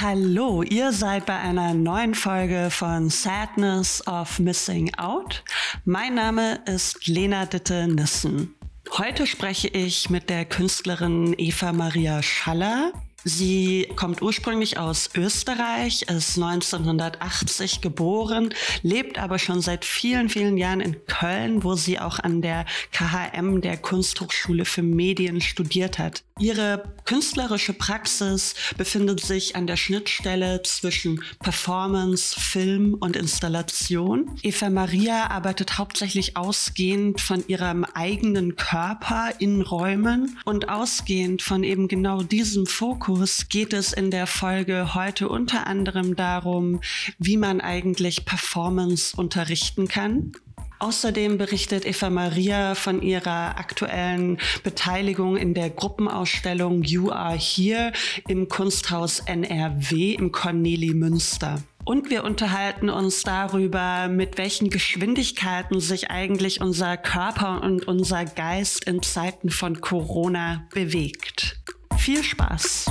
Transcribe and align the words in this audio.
Hallo, 0.00 0.62
ihr 0.62 0.92
seid 0.92 1.26
bei 1.26 1.38
einer 1.38 1.74
neuen 1.74 2.14
Folge 2.14 2.68
von 2.70 3.10
Sadness 3.10 4.06
of 4.06 4.38
Missing 4.38 4.94
Out. 4.94 5.44
Mein 5.84 6.14
Name 6.14 6.60
ist 6.64 7.06
Lena 7.06 7.44
Ditte 7.44 7.88
Nissen. 7.88 8.54
Heute 8.96 9.26
spreche 9.26 9.68
ich 9.68 10.08
mit 10.08 10.30
der 10.30 10.46
Künstlerin 10.46 11.34
Eva 11.36 11.72
Maria 11.72 12.22
Schaller. 12.22 12.92
Sie 13.24 13.88
kommt 13.96 14.20
ursprünglich 14.20 14.78
aus 14.78 15.08
Österreich, 15.14 16.02
ist 16.02 16.36
1980 16.36 17.80
geboren, 17.80 18.50
lebt 18.82 19.18
aber 19.18 19.38
schon 19.38 19.62
seit 19.62 19.86
vielen, 19.86 20.28
vielen 20.28 20.58
Jahren 20.58 20.80
in 20.80 21.06
Köln, 21.06 21.64
wo 21.64 21.74
sie 21.74 21.98
auch 21.98 22.18
an 22.18 22.42
der 22.42 22.66
KHM, 22.92 23.62
der 23.62 23.78
Kunsthochschule 23.78 24.66
für 24.66 24.82
Medien, 24.82 25.40
studiert 25.40 25.98
hat. 25.98 26.22
Ihre 26.38 26.92
künstlerische 27.04 27.72
Praxis 27.72 28.54
befindet 28.76 29.20
sich 29.20 29.56
an 29.56 29.66
der 29.66 29.76
Schnittstelle 29.76 30.62
zwischen 30.64 31.22
Performance, 31.38 32.38
Film 32.38 32.94
und 33.00 33.16
Installation. 33.16 34.36
Eva 34.42 34.68
Maria 34.68 35.30
arbeitet 35.30 35.78
hauptsächlich 35.78 36.36
ausgehend 36.36 37.20
von 37.20 37.44
ihrem 37.46 37.84
eigenen 37.84 38.56
Körper 38.56 39.30
in 39.38 39.62
Räumen 39.62 40.36
und 40.44 40.68
ausgehend 40.68 41.40
von 41.40 41.62
eben 41.62 41.88
genau 41.88 42.22
diesem 42.22 42.66
Fokus 42.66 43.13
geht 43.48 43.72
es 43.72 43.92
in 43.92 44.10
der 44.10 44.26
Folge 44.26 44.94
heute 44.94 45.28
unter 45.28 45.66
anderem 45.66 46.16
darum, 46.16 46.80
wie 47.18 47.36
man 47.36 47.60
eigentlich 47.60 48.24
Performance 48.24 49.16
unterrichten 49.16 49.88
kann 49.88 50.32
Außerdem 50.84 51.38
berichtet 51.38 51.86
Eva 51.86 52.10
Maria 52.10 52.74
von 52.74 53.00
ihrer 53.00 53.56
aktuellen 53.58 54.38
Beteiligung 54.62 55.38
in 55.38 55.54
der 55.54 55.70
Gruppenausstellung 55.70 56.82
You 56.82 57.10
Are 57.10 57.38
Here 57.38 57.90
im 58.28 58.50
Kunsthaus 58.50 59.20
NRW 59.20 60.12
im 60.12 60.30
Corneli 60.30 60.92
Münster. 60.92 61.62
Und 61.84 62.10
wir 62.10 62.22
unterhalten 62.24 62.90
uns 62.90 63.22
darüber, 63.22 64.08
mit 64.08 64.36
welchen 64.36 64.68
Geschwindigkeiten 64.68 65.80
sich 65.80 66.10
eigentlich 66.10 66.60
unser 66.60 66.98
Körper 66.98 67.62
und 67.62 67.88
unser 67.88 68.26
Geist 68.26 68.84
in 68.84 69.02
Zeiten 69.02 69.48
von 69.48 69.80
Corona 69.80 70.66
bewegt. 70.74 71.60
Viel 71.96 72.22
Spaß! 72.22 72.86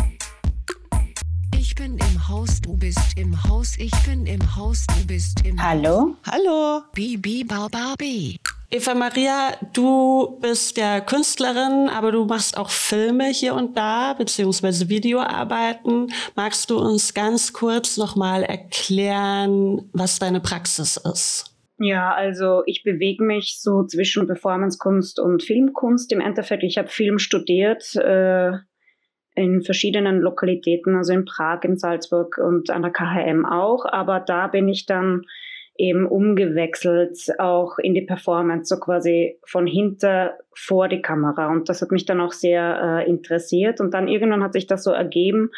Ich 1.75 1.81
bin 1.81 1.97
im 1.97 2.27
Haus, 2.29 2.61
du 2.61 2.77
bist 2.77 3.17
im 3.17 3.35
Haus, 3.49 3.79
ich 3.79 3.91
bin 4.05 4.27
im 4.27 4.55
Haus, 4.55 4.85
du 4.85 5.07
bist 5.07 5.43
im 5.43 5.59
Hallo? 5.59 6.15
Hallo. 6.23 6.83
Bibi 6.93 7.43
Barbabi. 7.43 8.37
Eva 8.69 8.93
Maria, 8.93 9.57
du 9.73 10.37
bist 10.39 10.77
ja 10.77 10.99
Künstlerin, 10.99 11.89
aber 11.89 12.11
du 12.11 12.25
machst 12.25 12.57
auch 12.57 12.69
Filme 12.69 13.25
hier 13.29 13.55
und 13.55 13.75
da, 13.75 14.13
beziehungsweise 14.13 14.87
Videoarbeiten. 14.87 16.13
Magst 16.35 16.69
du 16.69 16.77
uns 16.77 17.15
ganz 17.15 17.53
kurz 17.53 17.97
nochmal 17.97 18.43
erklären, 18.43 19.89
was 19.93 20.19
deine 20.19 20.41
Praxis 20.41 20.97
ist? 20.97 21.55
Ja, 21.79 22.13
also 22.13 22.61
ich 22.67 22.83
bewege 22.83 23.23
mich 23.23 23.57
so 23.59 23.83
zwischen 23.87 24.27
Performancekunst 24.27 25.19
und 25.19 25.41
Filmkunst. 25.41 26.11
Im 26.11 26.21
Endeffekt, 26.21 26.61
ich 26.61 26.77
habe 26.77 26.89
Film 26.89 27.17
studiert, 27.17 27.95
äh, 27.95 28.51
in 29.35 29.61
verschiedenen 29.61 30.19
Lokalitäten, 30.19 30.95
also 30.95 31.13
in 31.13 31.25
Prag, 31.25 31.63
in 31.63 31.77
Salzburg 31.77 32.37
und 32.37 32.69
an 32.69 32.81
der 32.81 32.91
KHM 32.91 33.45
auch. 33.45 33.85
Aber 33.85 34.19
da 34.19 34.47
bin 34.47 34.67
ich 34.67 34.85
dann 34.85 35.25
eben 35.75 36.05
umgewechselt 36.05 37.17
auch 37.39 37.79
in 37.79 37.93
die 37.93 38.01
Performance, 38.03 38.73
so 38.73 38.79
quasi 38.79 39.39
von 39.43 39.65
hinter 39.65 40.37
vor 40.53 40.87
die 40.87 41.01
Kamera. 41.01 41.51
Und 41.51 41.67
das 41.67 41.81
hat 41.81 41.91
mich 41.91 42.05
dann 42.05 42.21
auch 42.21 42.31
sehr 42.31 43.03
äh, 43.05 43.09
interessiert. 43.09 43.81
Und 43.81 43.93
dann 43.93 44.07
irgendwann 44.07 44.43
hat 44.43 44.53
sich 44.53 44.67
das 44.67 44.83
so 44.83 44.91
ergeben, 44.91 45.49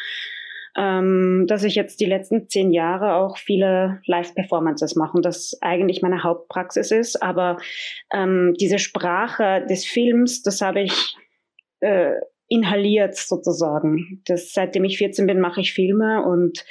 ähm, 0.78 1.45
dass 1.48 1.64
ich 1.64 1.76
jetzt 1.76 2.00
die 2.00 2.06
letzten 2.06 2.48
zehn 2.48 2.72
Jahre 2.72 3.16
auch 3.16 3.38
viele 3.38 4.02
Live-Performances 4.05 4.95
mache 4.95 5.17
und 5.17 5.26
das 5.26 5.58
eigentlich 5.61 6.02
meine 6.02 6.23
Hauptpraxis 6.23 6.92
ist. 6.92 7.22
Aber 7.22 7.58
ähm, 8.14 8.54
diese 8.60 8.80
Sprache 8.80 9.66
des 9.70 9.86
Films, 9.86 10.44
das 10.44 10.61
habe 10.61 10.82
ich 10.82 11.16
äh, 11.82 12.16
inhaliert 12.48 13.16
sozusagen. 13.16 14.22
Das, 14.26 14.54
seitdem 14.54 14.83
ich 14.83 14.98
14 14.98 15.26
bin, 15.26 15.39
mache 15.39 15.61
ich 15.61 15.73
Filme 15.73 16.23
und 16.26 16.64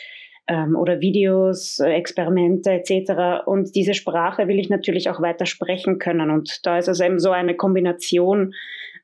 ähm, 0.47 0.77
oder 0.77 1.01
Videos, 1.01 1.79
Experimente 1.81 2.71
etc. 2.71 3.47
Und 3.47 3.75
diese 3.75 3.95
Sprache 3.95 4.49
will 4.49 4.59
ich 4.59 4.69
natürlich 4.69 5.09
auch 5.09 5.21
weiter 5.21 5.47
sprechen 5.47 5.99
können. 5.99 6.31
Und 6.31 6.67
da 6.67 6.79
ist 6.79 6.89
es 6.89 7.01
eben 7.01 7.19
so 7.19 7.31
eine 7.31 7.57
Kombination, 7.57 8.53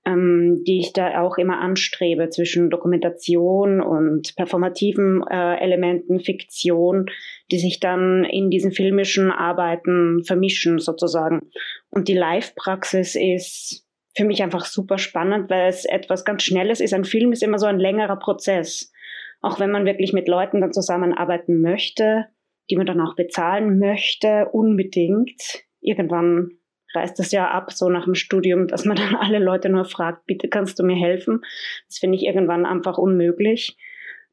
ähm, 0.04 0.62
die 0.66 0.80
ich 0.80 0.92
da 0.92 1.20
auch 1.20 1.38
immer 1.38 1.60
anstrebe 1.60 2.28
zwischen 2.30 2.70
Dokumentation 2.70 3.80
und 3.80 4.34
performativen 4.36 5.22
äh, 5.30 5.56
Elementen, 5.60 6.20
Fiktion, 6.20 7.06
die 7.50 7.58
sich 7.58 7.80
dann 7.80 8.24
in 8.24 8.50
diesen 8.50 8.72
filmischen 8.72 9.30
Arbeiten 9.30 10.22
vermischen 10.24 10.78
sozusagen. 10.78 11.50
Und 11.90 12.08
die 12.08 12.16
Live-Praxis 12.16 13.14
ist 13.14 13.86
für 14.20 14.26
mich 14.26 14.42
einfach 14.42 14.66
super 14.66 14.98
spannend, 14.98 15.48
weil 15.48 15.68
es 15.68 15.86
etwas 15.86 16.24
ganz 16.24 16.42
Schnelles 16.42 16.80
ist. 16.80 16.92
Ein 16.92 17.04
Film 17.04 17.32
ist 17.32 17.42
immer 17.42 17.58
so 17.58 17.66
ein 17.66 17.78
längerer 17.78 18.16
Prozess. 18.16 18.92
Auch 19.40 19.58
wenn 19.58 19.70
man 19.70 19.86
wirklich 19.86 20.12
mit 20.12 20.28
Leuten 20.28 20.60
dann 20.60 20.72
zusammenarbeiten 20.72 21.62
möchte, 21.62 22.26
die 22.68 22.76
man 22.76 22.84
dann 22.84 23.00
auch 23.00 23.16
bezahlen 23.16 23.78
möchte, 23.78 24.48
unbedingt. 24.52 25.64
Irgendwann 25.80 26.50
reißt 26.94 27.18
das 27.18 27.32
ja 27.32 27.50
ab, 27.50 27.72
so 27.72 27.88
nach 27.88 28.04
dem 28.04 28.14
Studium, 28.14 28.68
dass 28.68 28.84
man 28.84 28.96
dann 28.96 29.16
alle 29.16 29.38
Leute 29.38 29.70
nur 29.70 29.86
fragt, 29.86 30.26
bitte 30.26 30.48
kannst 30.48 30.78
du 30.78 30.84
mir 30.84 30.96
helfen. 30.96 31.40
Das 31.88 31.98
finde 31.98 32.16
ich 32.16 32.24
irgendwann 32.24 32.66
einfach 32.66 32.98
unmöglich. 32.98 33.78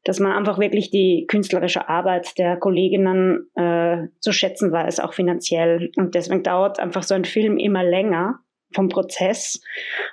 Dass 0.04 0.20
man 0.20 0.32
einfach 0.32 0.58
wirklich 0.58 0.90
die 0.90 1.24
künstlerische 1.28 1.88
Arbeit 1.88 2.38
der 2.38 2.56
Kolleginnen 2.56 3.50
äh, 3.54 4.08
zu 4.20 4.32
schätzen 4.32 4.70
weiß, 4.70 5.00
auch 5.00 5.14
finanziell. 5.14 5.90
Und 5.96 6.14
deswegen 6.14 6.42
dauert 6.42 6.78
einfach 6.78 7.02
so 7.02 7.14
ein 7.14 7.24
Film 7.24 7.56
immer 7.56 7.82
länger 7.82 8.40
vom 8.74 8.88
Prozess, 8.88 9.60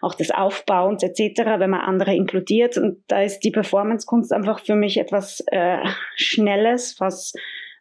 auch 0.01 0.15
des 0.15 0.31
Aufbauens 0.31 1.03
etc., 1.03 1.41
wenn 1.57 1.69
man 1.69 1.81
andere 1.81 2.15
inkludiert. 2.15 2.77
Und 2.77 3.03
da 3.07 3.21
ist 3.21 3.39
die 3.39 3.51
Performance-Kunst 3.51 4.31
einfach 4.31 4.59
für 4.59 4.75
mich 4.75 4.97
etwas 4.97 5.43
äh, 5.47 5.79
Schnelles, 6.15 6.95
was 6.99 7.33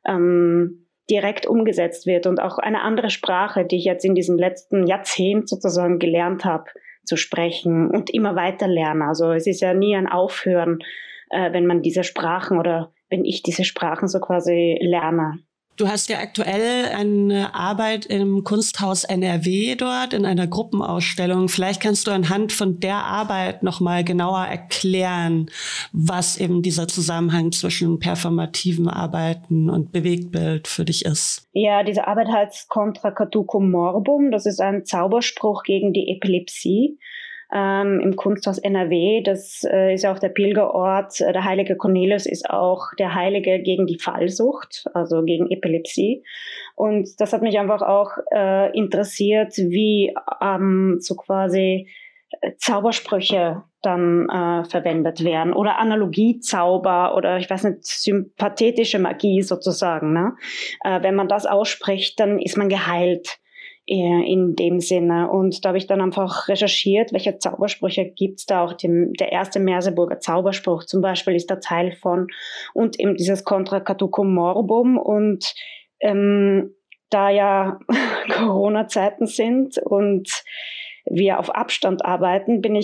ähm, 0.07 0.87
direkt 1.11 1.47
umgesetzt 1.47 2.07
wird 2.07 2.27
und 2.27 2.41
auch 2.41 2.59
eine 2.59 2.83
andere 2.83 3.11
Sprache, 3.11 3.65
die 3.65 3.77
ich 3.77 3.85
jetzt 3.85 4.05
in 4.05 4.15
diesem 4.15 4.39
letzten 4.39 4.87
Jahrzehnt 4.87 5.49
sozusagen 5.49 5.99
gelernt 5.99 6.45
habe 6.45 6.65
zu 7.05 7.17
sprechen 7.17 7.91
und 7.91 8.13
immer 8.13 8.35
weiter 8.35 8.67
lerne. 8.67 9.05
Also 9.07 9.33
es 9.33 9.47
ist 9.47 9.61
ja 9.61 9.75
nie 9.75 9.95
ein 9.95 10.09
Aufhören, 10.09 10.79
äh, 11.31 11.53
wenn 11.53 11.67
man 11.67 11.83
diese 11.83 12.05
Sprachen 12.05 12.59
oder 12.59 12.93
wenn 13.11 13.25
ich 13.25 13.43
diese 13.43 13.65
Sprachen 13.65 14.09
so 14.09 14.19
quasi 14.21 14.79
lerne. 14.81 15.44
Du 15.77 15.89
hast 15.89 16.09
ja 16.09 16.19
aktuell 16.19 16.87
eine 16.95 17.53
Arbeit 17.53 18.07
im 18.07 18.45
Kunsthaus 18.45 19.03
NRW 19.03 19.75
dort 19.75 20.13
in 20.13 20.25
einer 20.25 20.47
Gruppenausstellung. 20.47 21.49
Vielleicht 21.49 21.83
kannst 21.83 22.07
du 22.07 22.13
anhand 22.13 22.53
von 22.53 22.79
der 22.79 22.99
Arbeit 22.99 23.65
noch 23.65 23.81
mal 23.81 24.05
genauer 24.05 24.45
erklären, 24.45 25.51
was 25.93 26.37
eben 26.37 26.63
dieser 26.63 26.87
Zusammenhang 26.87 27.51
zwischen 27.51 27.99
performativen 27.99 28.89
Arbeiten 28.89 29.69
und 29.69 29.91
Bewegtbild 29.91 30.69
für 30.69 30.85
dich 30.85 31.05
ist. 31.05 31.49
Ja, 31.53 31.83
diese 31.83 32.07
Arbeit 32.07 32.29
heißt 32.29 32.69
Contra 32.69 33.11
Caducum 33.11 33.73
Morbum. 33.73 34.31
Das 34.31 34.47
ist 34.47 34.61
ein 34.61 34.85
Zauberspruch 34.85 35.65
gegen 35.65 35.93
die 35.93 36.09
Epilepsie 36.09 36.99
ähm, 37.55 38.01
im 38.01 38.17
Kunsthaus 38.17 38.59
NRW. 38.59 39.23
Das 39.23 39.65
äh, 39.65 39.95
ist 39.95 40.03
ja 40.03 40.13
auch 40.13 40.19
der 40.19 40.29
Pilgerort. 40.29 41.21
Der 41.21 41.45
heilige 41.45 41.77
Cornelius 41.77 42.27
ist 42.27 42.51
auch 42.51 42.89
der 42.99 43.15
Heilige 43.15 43.63
gegen 43.63 43.87
die 43.87 43.99
Fallsucht, 43.99 44.85
also 44.93 45.23
gegen 45.23 45.51
Epilepsie. 45.51 46.25
Und 46.75 47.09
das 47.21 47.33
hat 47.33 47.43
mich 47.43 47.59
einfach 47.59 47.83
auch 47.83 48.11
äh, 48.35 48.77
interessiert, 48.77 49.57
wie 49.57 50.13
ähm, 50.43 50.99
so 51.01 51.15
quasi 51.15 51.89
äh, 52.41 52.53
Zaubersprüche 52.59 53.63
dann 53.83 54.29
äh, 54.29 54.65
verwendet 54.65 55.23
werden 55.23 55.53
oder 55.53 55.79
Analogiezauber 55.79 57.15
oder 57.15 57.39
ich 57.39 57.49
weiß 57.49 57.65
nicht, 57.65 57.85
sympathetische 57.85 58.99
Magie 58.99 59.43
sozusagen. 59.43 60.13
Ne? 60.13 60.33
Äh, 60.83 61.03
wenn 61.03 61.15
man 61.15 61.29
das 61.29 61.47
ausspricht, 61.47 62.19
dann 62.19 62.41
ist 62.41 62.57
man 62.57 62.69
geheilt 62.69 63.39
in 63.87 64.57
dem 64.57 64.81
Sinne. 64.81 65.31
Und 65.31 65.65
da 65.65 65.69
habe 65.69 65.79
ich 65.79 65.87
dann 65.87 66.01
einfach 66.01 66.49
recherchiert, 66.49 67.13
welche 67.13 67.39
Zaubersprüche 67.39 68.07
gibt's 68.07 68.47
da. 68.47 68.65
Auch 68.65 68.73
dem, 68.73 69.13
der 69.15 69.33
erste 69.33 69.61
Merseburger 69.61 70.21
Zauberspruch 70.21 70.85
zum 70.85 71.03
Beispiel 71.03 71.35
ist 71.35 71.51
der 71.51 71.61
Teil 71.61 71.93
von 71.93 72.29
und 72.73 72.99
eben 72.99 73.17
dieses 73.17 73.45
Contra 73.45 73.81
Caducum 73.81 74.33
Morbum. 74.33 74.97
Und 74.97 75.55
ähm, 76.01 76.75
da 77.11 77.29
ja 77.31 77.79
Corona-Zeiten 78.33 79.27
sind 79.27 79.79
und 79.79 80.31
wir 81.07 81.39
auf 81.39 81.55
Abstand 81.55 82.05
arbeiten, 82.05 82.63
bin 82.63 82.77
ich 82.77 82.84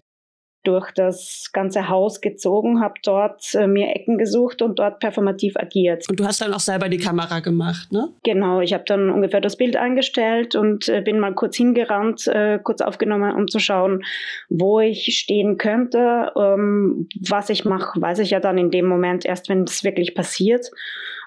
durch 0.62 0.90
das 0.92 1.50
ganze 1.52 1.88
Haus 1.88 2.20
gezogen, 2.20 2.80
habe 2.80 2.94
dort 3.02 3.54
äh, 3.54 3.66
mir 3.66 3.94
Ecken 3.94 4.18
gesucht 4.18 4.60
und 4.60 4.78
dort 4.78 5.00
performativ 5.00 5.56
agiert. 5.56 6.08
Und 6.08 6.20
du 6.20 6.24
hast 6.26 6.40
dann 6.40 6.52
auch 6.52 6.60
selber 6.60 6.88
die 6.88 6.98
Kamera 6.98 7.40
gemacht, 7.40 7.92
ne? 7.92 8.08
Genau, 8.24 8.60
ich 8.60 8.74
habe 8.74 8.84
dann 8.86 9.10
ungefähr 9.10 9.40
das 9.40 9.56
Bild 9.56 9.76
eingestellt 9.76 10.54
und 10.54 10.88
äh, 10.88 11.00
bin 11.00 11.18
mal 11.18 11.34
kurz 11.34 11.56
hingerannt, 11.56 12.26
äh, 12.26 12.58
kurz 12.62 12.82
aufgenommen, 12.82 13.34
um 13.34 13.48
zu 13.48 13.58
schauen, 13.58 14.02
wo 14.50 14.80
ich 14.80 15.16
stehen 15.16 15.56
könnte. 15.56 16.32
Ähm, 16.36 17.08
was 17.28 17.48
ich 17.48 17.64
mache, 17.64 18.00
weiß 18.00 18.18
ich 18.18 18.30
ja 18.30 18.40
dann 18.40 18.58
in 18.58 18.70
dem 18.70 18.86
Moment 18.86 19.24
erst, 19.24 19.48
wenn 19.48 19.62
es 19.62 19.82
wirklich 19.82 20.14
passiert. 20.14 20.70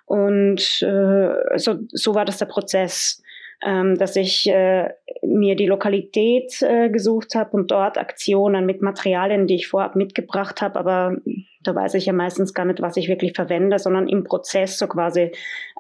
Und 0.06 0.82
äh, 0.84 1.58
so, 1.58 1.80
so 1.92 2.14
war 2.14 2.26
das 2.26 2.38
der 2.38 2.46
Prozess 2.46 3.23
ähm, 3.66 3.98
dass 3.98 4.16
ich 4.16 4.50
äh, 4.50 4.90
mir 5.22 5.56
die 5.56 5.68
Lokalität 5.68 6.62
äh, 6.62 6.90
gesucht 6.90 7.36
habe 7.36 7.52
und 7.52 7.72
dort 7.72 7.98
Aktionen 7.98 8.66
mit 8.66 8.82
Materialien, 8.82 9.48
die 9.48 9.56
ich 9.56 9.68
vorab 9.68 9.96
mitgebracht 9.96 10.62
habe, 10.62 10.80
aber 10.80 11.18
da 11.64 11.74
weiß 11.74 11.94
ich 11.94 12.06
ja 12.06 12.14
meistens 12.14 12.54
gar 12.54 12.66
nicht, 12.66 12.82
was 12.82 12.98
ich 12.98 13.08
wirklich 13.08 13.34
verwende, 13.34 13.80
sondern 13.80 14.08
im 14.08 14.24
Prozess 14.24 14.78
so 14.78 14.88
quasi 14.88 15.32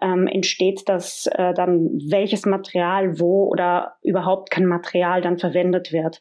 ähm, 0.01 0.27
entsteht 0.27 0.83
das 0.87 1.27
äh, 1.27 1.53
dann, 1.53 1.89
welches 2.09 2.45
Material 2.45 3.19
wo 3.19 3.47
oder 3.49 3.95
überhaupt 4.01 4.49
kein 4.49 4.65
Material 4.65 5.21
dann 5.21 5.37
verwendet 5.37 5.91
wird. 5.91 6.19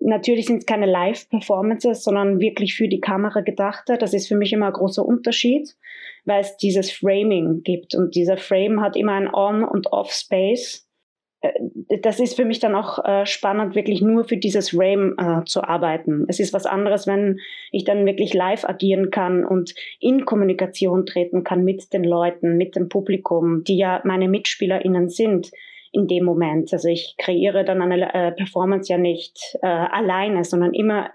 Natürlich 0.00 0.46
sind 0.46 0.58
es 0.58 0.66
keine 0.66 0.86
Live-Performances, 0.86 2.04
sondern 2.04 2.40
wirklich 2.40 2.74
für 2.74 2.88
die 2.88 3.00
Kamera 3.00 3.40
gedachte. 3.40 3.96
Das 3.96 4.12
ist 4.12 4.28
für 4.28 4.36
mich 4.36 4.52
immer 4.52 4.66
ein 4.66 4.72
großer 4.72 5.04
Unterschied, 5.04 5.76
weil 6.24 6.40
es 6.40 6.56
dieses 6.56 6.90
Framing 6.90 7.62
gibt. 7.62 7.94
Und 7.94 8.14
dieser 8.14 8.36
Frame 8.36 8.80
hat 8.80 8.96
immer 8.96 9.12
ein 9.12 9.32
On- 9.32 9.64
und 9.64 9.92
Off-Space. 9.92 10.86
Äh, 11.40 11.98
das 12.02 12.20
ist 12.20 12.36
für 12.36 12.44
mich 12.44 12.58
dann 12.58 12.74
auch 12.74 13.04
äh, 13.04 13.24
spannend, 13.24 13.74
wirklich 13.74 14.02
nur 14.02 14.24
für 14.24 14.36
dieses 14.36 14.70
Frame 14.70 15.14
äh, 15.18 15.44
zu 15.44 15.62
arbeiten. 15.62 16.26
Es 16.28 16.40
ist 16.40 16.52
was 16.52 16.66
anderes, 16.66 17.06
wenn 17.06 17.38
ich 17.70 17.84
dann 17.84 18.04
wirklich 18.04 18.34
live 18.34 18.64
agieren 18.64 19.10
kann 19.10 19.44
und 19.44 19.74
in 20.00 20.24
Kommunikation 20.24 21.06
treten 21.06 21.44
kann 21.44 21.64
mit 21.64 21.92
den 21.92 22.04
Leuten, 22.04 22.56
mit 22.56 22.76
dem 22.76 22.88
Publikum, 22.88 23.64
die 23.64 23.76
ja 23.76 24.00
meine 24.04 24.28
MitspielerInnen 24.28 25.08
sind 25.08 25.50
in 25.94 26.08
dem 26.08 26.24
Moment. 26.24 26.72
Also 26.72 26.88
ich 26.88 27.14
kreiere 27.18 27.64
dann 27.64 27.80
eine 27.80 28.12
äh, 28.12 28.32
Performance 28.32 28.92
ja 28.92 28.98
nicht 28.98 29.38
äh, 29.62 29.66
alleine, 29.66 30.44
sondern 30.44 30.74
immer 30.74 31.10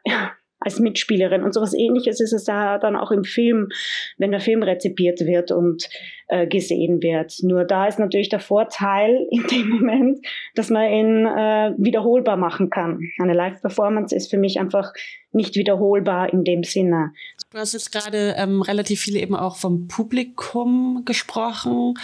als 0.60 0.80
Mitspielerin. 0.80 1.44
Und 1.44 1.54
sowas 1.54 1.74
ähnliches 1.74 2.20
ist 2.20 2.34
es 2.34 2.44
da 2.44 2.78
dann 2.78 2.96
auch 2.96 3.12
im 3.12 3.24
Film, 3.24 3.70
wenn 4.18 4.32
der 4.32 4.42
Film 4.42 4.64
rezipiert 4.64 5.22
wird 5.22 5.52
und 5.52 5.90
äh, 6.28 6.48
gesehen 6.48 7.02
wird. 7.02 7.38
Nur 7.42 7.66
da 7.66 7.88
ist 7.88 8.00
natürlich 8.00 8.30
der 8.30 8.40
Vorteil 8.40 9.28
in 9.32 9.48
dem 9.48 9.70
Moment, 9.70 10.26
dass 10.56 10.70
man 10.70 10.92
ihn 10.92 11.26
äh, 11.26 11.74
wiederholbar 11.78 12.38
machen 12.38 12.70
kann. 12.70 13.00
Eine 13.20 13.34
Live-Performance 13.34 14.16
ist 14.16 14.30
für 14.30 14.38
mich 14.38 14.60
einfach 14.60 14.94
nicht 15.32 15.56
wiederholbar 15.56 16.34
in 16.34 16.44
dem 16.44 16.64
Sinne. 16.64 17.14
Du 17.52 17.58
hast 17.58 17.74
jetzt 17.74 17.92
gerade 17.92 18.36
ähm, 18.38 18.62
relativ 18.62 19.02
viele 19.02 19.20
eben 19.20 19.36
auch 19.36 19.56
vom 19.56 19.88
Publikum 19.88 21.04
gesprochen. 21.06 21.96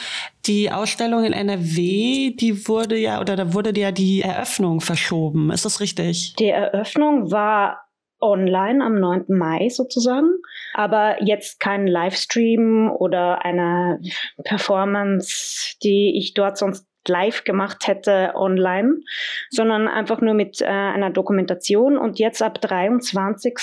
Die 0.45 0.71
Ausstellung 0.71 1.23
in 1.23 1.33
NRW, 1.33 2.31
die 2.31 2.67
wurde 2.67 2.97
ja, 2.97 3.19
oder 3.19 3.35
da 3.35 3.53
wurde 3.53 3.77
ja 3.79 3.91
die 3.91 4.21
Eröffnung 4.21 4.81
verschoben. 4.81 5.51
Ist 5.51 5.65
das 5.65 5.79
richtig? 5.79 6.35
Die 6.37 6.49
Eröffnung 6.49 7.31
war 7.31 7.84
online 8.25 8.83
am 8.83 8.99
9. 8.99 9.25
Mai 9.29 9.69
sozusagen, 9.69 10.29
aber 10.73 11.23
jetzt 11.23 11.59
kein 11.59 11.87
Livestream 11.87 12.91
oder 12.91 13.45
eine 13.45 13.99
Performance, 14.43 15.75
die 15.83 16.17
ich 16.17 16.33
dort 16.33 16.57
sonst 16.57 16.85
live 17.07 17.43
gemacht 17.43 17.87
hätte 17.87 18.31
online, 18.35 18.95
sondern 19.49 19.87
einfach 19.87 20.21
nur 20.21 20.33
mit 20.33 20.61
äh, 20.61 20.65
einer 20.65 21.11
Dokumentation. 21.11 21.97
Und 21.97 22.19
jetzt 22.19 22.41
ab 22.41 22.59
23. 22.61 23.53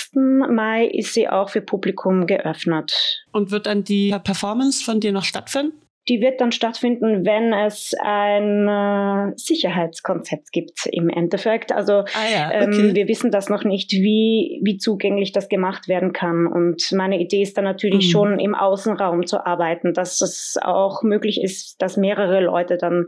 Mai 0.49 0.85
ist 0.85 1.13
sie 1.13 1.27
auch 1.27 1.49
für 1.49 1.61
Publikum 1.61 2.25
geöffnet. 2.25 2.93
Und 3.31 3.51
wird 3.51 3.65
dann 3.65 3.83
die 3.83 4.15
Performance 4.23 4.83
von 4.83 4.99
dir 4.99 5.11
noch 5.11 5.25
stattfinden? 5.25 5.82
Die 6.09 6.19
wird 6.19 6.41
dann 6.41 6.51
stattfinden, 6.51 7.25
wenn 7.25 7.53
es 7.53 7.93
ein 8.01 8.67
äh, 8.67 9.33
Sicherheitskonzept 9.37 10.51
gibt 10.51 10.85
im 10.91 11.09
Endeffekt. 11.09 11.71
Also 11.71 11.93
ah 11.93 12.29
ja, 12.33 12.47
okay. 12.47 12.89
ähm, 12.89 12.95
wir 12.95 13.07
wissen 13.07 13.31
das 13.31 13.49
noch 13.49 13.63
nicht, 13.63 13.91
wie, 13.91 14.59
wie 14.63 14.77
zugänglich 14.77 15.31
das 15.31 15.47
gemacht 15.47 15.87
werden 15.87 16.11
kann. 16.11 16.47
Und 16.47 16.91
meine 16.91 17.19
Idee 17.19 17.41
ist 17.41 17.57
dann 17.57 17.63
natürlich 17.65 18.07
mhm. 18.07 18.11
schon 18.11 18.39
im 18.39 18.55
Außenraum 18.55 19.25
zu 19.25 19.45
arbeiten, 19.45 19.93
dass 19.93 20.21
es 20.21 20.57
auch 20.61 21.03
möglich 21.03 21.41
ist, 21.41 21.81
dass 21.81 21.95
mehrere 21.95 22.41
Leute 22.41 22.77
dann 22.77 23.07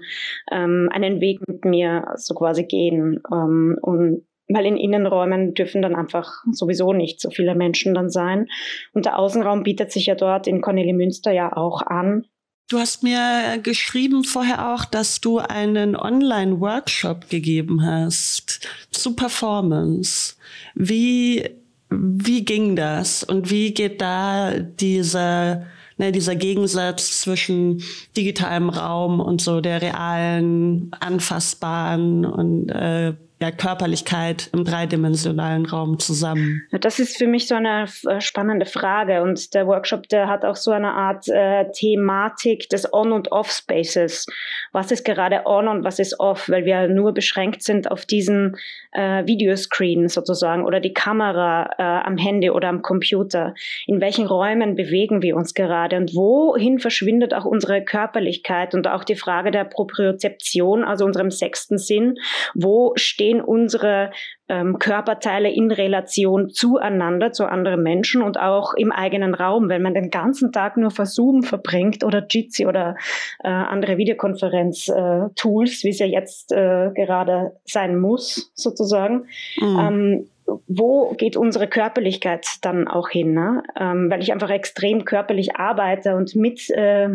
ähm, 0.51 0.89
einen 0.91 1.19
Weg 1.19 1.39
mit 1.47 1.65
mir 1.65 2.05
so 2.15 2.33
quasi 2.33 2.63
gehen. 2.63 3.21
Ähm, 3.31 3.77
und 3.81 4.25
weil 4.47 4.65
in 4.65 4.77
Innenräumen 4.77 5.53
dürfen 5.53 5.81
dann 5.81 5.95
einfach 5.95 6.43
sowieso 6.51 6.93
nicht 6.93 7.19
so 7.19 7.29
viele 7.29 7.55
Menschen 7.55 7.93
dann 7.93 8.09
sein. 8.09 8.47
Und 8.93 9.05
der 9.05 9.17
Außenraum 9.17 9.63
bietet 9.63 9.91
sich 9.91 10.05
ja 10.05 10.15
dort 10.15 10.47
in 10.47 10.61
Cornelie 10.61 10.93
Münster 10.93 11.31
ja 11.31 11.55
auch 11.55 11.81
an. 11.81 12.25
Du 12.67 12.79
hast 12.79 13.03
mir 13.03 13.59
geschrieben 13.61 14.23
vorher 14.23 14.73
auch, 14.73 14.85
dass 14.85 15.21
du 15.21 15.37
einen 15.37 15.95
Online-Workshop 15.95 17.29
gegeben 17.29 17.85
hast 17.85 18.67
zu 18.89 19.15
Performance. 19.15 20.33
Wie, 20.73 21.47
wie 21.91 22.43
ging 22.43 22.75
das 22.75 23.23
und 23.23 23.51
wie 23.51 23.71
geht 23.71 24.01
da 24.01 24.57
dieser, 24.57 25.67
ne, 25.97 26.11
dieser 26.11 26.35
Gegensatz 26.35 27.21
zwischen 27.21 27.83
digitalem 28.17 28.69
Raum 28.69 29.19
und 29.19 29.41
so 29.41 29.61
der 29.61 29.83
realen, 29.83 30.89
anfassbaren 30.99 32.25
und 32.25 32.69
äh, 32.69 33.13
ja, 33.45 33.51
Körperlichkeit 33.51 34.49
im 34.53 34.63
dreidimensionalen 34.63 35.65
Raum 35.65 35.99
zusammen? 35.99 36.63
Das 36.71 36.99
ist 36.99 37.17
für 37.17 37.27
mich 37.27 37.47
so 37.47 37.55
eine 37.55 37.85
äh, 38.07 38.21
spannende 38.21 38.65
Frage 38.65 39.21
und 39.21 39.53
der 39.53 39.67
Workshop, 39.67 40.09
der 40.09 40.27
hat 40.27 40.45
auch 40.45 40.55
so 40.55 40.71
eine 40.71 40.91
Art 40.91 41.27
äh, 41.27 41.65
Thematik 41.71 42.69
des 42.69 42.91
On- 42.93 43.11
und 43.11 43.31
Off-Spaces. 43.31 44.25
Was 44.71 44.91
ist 44.91 45.05
gerade 45.05 45.43
on 45.45 45.67
und 45.67 45.83
was 45.83 45.99
ist 45.99 46.19
off, 46.19 46.49
weil 46.49 46.65
wir 46.65 46.87
nur 46.87 47.13
beschränkt 47.13 47.63
sind 47.63 47.89
auf 47.89 48.05
diesen 48.05 48.57
äh, 48.95 49.25
Videoscreen 49.27 50.07
sozusagen 50.07 50.65
oder 50.65 50.79
die 50.79 50.93
Kamera 50.93 51.69
äh, 51.77 52.07
am 52.07 52.17
Handy 52.17 52.49
oder 52.49 52.69
am 52.69 52.81
Computer. 52.81 53.53
In 53.87 54.01
welchen 54.01 54.25
Räumen 54.25 54.75
bewegen 54.75 55.21
wir 55.21 55.35
uns 55.35 55.53
gerade 55.53 55.97
und 55.97 56.15
wohin 56.15 56.79
verschwindet 56.79 57.33
auch 57.33 57.45
unsere 57.45 57.83
Körperlichkeit 57.83 58.73
und 58.73 58.87
auch 58.87 59.03
die 59.03 59.15
Frage 59.15 59.51
der 59.51 59.65
Propriozeption, 59.65 60.83
also 60.83 61.05
unserem 61.05 61.31
sechsten 61.31 61.77
Sinn. 61.77 62.15
Wo 62.53 62.93
stehen 62.95 63.41
unsere 63.41 64.11
ähm, 64.47 64.77
Körperteile 64.79 65.49
in 65.49 65.71
Relation 65.71 66.49
zueinander, 66.49 67.31
zu 67.31 67.45
anderen 67.45 67.81
Menschen 67.81 68.21
und 68.21 68.39
auch 68.39 68.73
im 68.75 68.91
eigenen 68.91 69.33
Raum. 69.33 69.69
Wenn 69.69 69.81
man 69.81 69.93
den 69.93 70.11
ganzen 70.11 70.51
Tag 70.51 70.77
nur 70.77 70.91
vor 70.91 71.05
Zoom 71.05 71.43
verbringt 71.43 72.03
oder 72.03 72.25
Jitsi 72.29 72.65
oder 72.65 72.95
äh, 73.43 73.49
andere 73.49 73.97
Videokonferenz-Tools, 73.97 75.79
äh, 75.79 75.83
wie 75.83 75.89
es 75.89 75.99
ja 75.99 76.05
jetzt 76.05 76.51
äh, 76.51 76.91
gerade 76.93 77.53
sein 77.65 77.99
muss, 77.99 78.51
sozusagen, 78.53 79.25
mhm. 79.59 79.79
ähm, 79.79 80.29
wo 80.67 81.11
geht 81.17 81.37
unsere 81.37 81.67
Körperlichkeit 81.67 82.45
dann 82.61 82.87
auch 82.87 83.09
hin? 83.09 83.33
Ne? 83.33 83.63
Ähm, 83.79 84.11
weil 84.11 84.21
ich 84.21 84.31
einfach 84.31 84.51
extrem 84.51 85.03
körperlich 85.05 85.55
arbeite 85.55 86.15
und 86.15 86.35
mit 86.35 86.69
äh, 86.69 87.05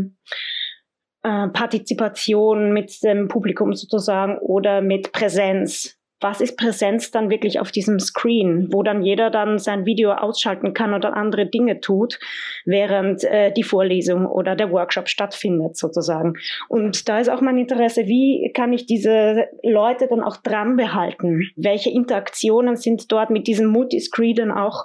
äh, 1.23 1.49
Partizipation 1.49 2.73
mit 2.73 3.03
dem 3.05 3.29
Publikum 3.29 3.75
sozusagen 3.75 4.39
oder 4.39 4.81
mit 4.81 5.13
Präsenz 5.13 6.00
was 6.21 6.41
ist 6.41 6.57
Präsenz 6.57 7.11
dann 7.11 7.31
wirklich 7.31 7.61
auf 7.61 7.73
diesem 7.73 7.99
Screen, 7.99 8.69
wo 8.73 8.83
dann 8.83 9.03
jeder 9.03 9.31
dann 9.31 9.59
sein 9.59 9.87
Video 9.87 10.13
ausschalten 10.13 10.75
kann 10.75 10.95
oder 10.95 11.17
andere 11.17 11.47
Dinge 11.47 11.81
tut, 11.81 12.19
während 12.65 13.25
äh, 13.25 13.53
die 13.53 13.63
Vorlesung 13.63 14.27
oder 14.27 14.55
der 14.55 14.71
Workshop 14.71 15.09
stattfindet 15.09 15.77
sozusagen. 15.77 16.35
Und 16.69 17.09
da 17.09 17.19
ist 17.19 17.31
auch 17.31 17.41
mein 17.41 17.59
Interesse, 17.59 18.07
wie 18.07 18.53
kann 18.55 18.73
ich 18.73 18.87
diese 18.87 19.47
Leute 19.63 20.09
dann 20.09 20.23
auch 20.23 20.37
dran 20.37 20.77
behalten? 20.77 21.43
Welche 21.57 21.91
Interaktionen 21.91 22.77
sind 22.77 23.11
dort 23.11 23.31
mit 23.31 23.47
diesem 23.47 23.69
Multiscreen 23.69 24.37
dann 24.37 24.51
auch 24.51 24.85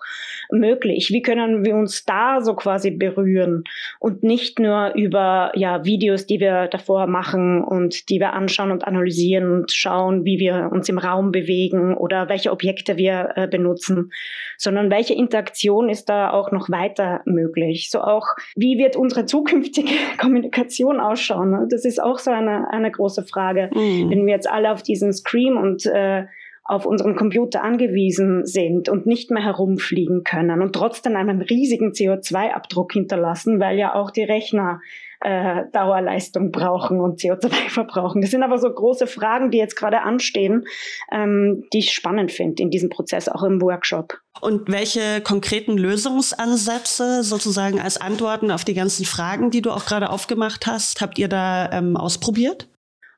möglich? 0.51 1.09
Wie 1.11 1.21
können 1.21 1.65
wir 1.65 1.75
uns 1.75 2.05
da 2.05 2.41
so 2.41 2.55
quasi 2.55 2.91
berühren 2.91 3.63
und 3.99 4.23
nicht 4.23 4.59
nur 4.59 4.93
über 4.95 5.51
ja, 5.55 5.83
Videos, 5.83 6.25
die 6.25 6.39
wir 6.39 6.67
davor 6.67 7.07
machen 7.07 7.63
und 7.63 8.09
die 8.09 8.19
wir 8.19 8.33
anschauen 8.33 8.71
und 8.71 8.85
analysieren 8.85 9.51
und 9.51 9.71
schauen, 9.71 10.25
wie 10.25 10.39
wir 10.39 10.69
uns 10.71 10.89
im 10.89 10.97
Raum 10.97 11.24
Raum 11.25 11.31
bewegen 11.31 11.95
oder 11.95 12.29
welche 12.29 12.51
Objekte 12.51 12.97
wir 12.97 13.31
äh, 13.35 13.47
benutzen, 13.47 14.11
sondern 14.57 14.89
welche 14.89 15.13
Interaktion 15.13 15.89
ist 15.89 16.09
da 16.09 16.31
auch 16.31 16.51
noch 16.51 16.69
weiter 16.69 17.21
möglich. 17.25 17.89
So 17.89 18.01
auch, 18.01 18.27
wie 18.55 18.77
wird 18.77 18.95
unsere 18.95 19.25
zukünftige 19.25 19.93
Kommunikation 20.19 20.99
ausschauen? 20.99 21.51
Ne? 21.51 21.67
Das 21.69 21.85
ist 21.85 22.01
auch 22.01 22.19
so 22.19 22.31
eine, 22.31 22.71
eine 22.71 22.91
große 22.91 23.23
Frage. 23.23 23.69
Mhm. 23.73 24.09
Wenn 24.09 24.25
wir 24.25 24.33
jetzt 24.33 24.49
alle 24.49 24.71
auf 24.71 24.83
diesen 24.83 25.13
Screen 25.13 25.57
und 25.57 25.85
äh, 25.85 26.25
auf 26.67 26.87
unseren 26.87 27.15
Computer 27.15 27.63
angewiesen 27.63 28.43
sind 28.43 28.89
und 28.89 29.05
nicht 29.05 29.29
mehr 29.29 29.43
herumfliegen 29.43 30.23
können 30.23 30.63
und 30.63 30.73
trotzdem 30.73 31.15
einen 31.15 31.43
riesigen 31.43 31.91
CO2-Abdruck 31.91 32.93
hinterlassen, 32.93 33.59
weil 33.59 33.77
ja 33.77 33.93
auch 33.93 34.09
die 34.09 34.23
Rechner 34.23 34.81
äh, 35.25 35.63
Dauerleistung 35.71 36.51
brauchen 36.51 36.99
und 37.01 37.19
CO2 37.19 37.69
verbrauchen. 37.69 38.21
Das 38.21 38.29
sind 38.29 38.43
aber 38.43 38.59
so 38.59 38.69
große 38.69 39.07
Fragen, 39.07 39.49
die 39.49 39.57
jetzt 39.57 39.75
gerade 39.75 40.01
anstehen, 40.01 40.65
ähm, 41.11 41.65
die 41.73 41.79
ich 41.79 41.93
spannend 41.93 42.31
finde 42.31 42.61
in 42.61 42.69
diesem 42.69 42.89
Prozess, 42.89 43.27
auch 43.27 43.41
im 43.43 43.59
Workshop. 43.61 44.19
Und 44.41 44.71
welche 44.71 45.21
konkreten 45.21 45.77
Lösungsansätze 45.77 47.23
sozusagen 47.23 47.79
als 47.79 47.99
Antworten 47.99 48.51
auf 48.51 48.63
die 48.63 48.73
ganzen 48.75 49.05
Fragen, 49.05 49.49
die 49.49 49.61
du 49.61 49.71
auch 49.71 49.85
gerade 49.85 50.09
aufgemacht 50.09 50.67
hast, 50.67 51.01
habt 51.01 51.17
ihr 51.17 51.27
da 51.27 51.71
ähm, 51.71 51.97
ausprobiert? 51.97 52.67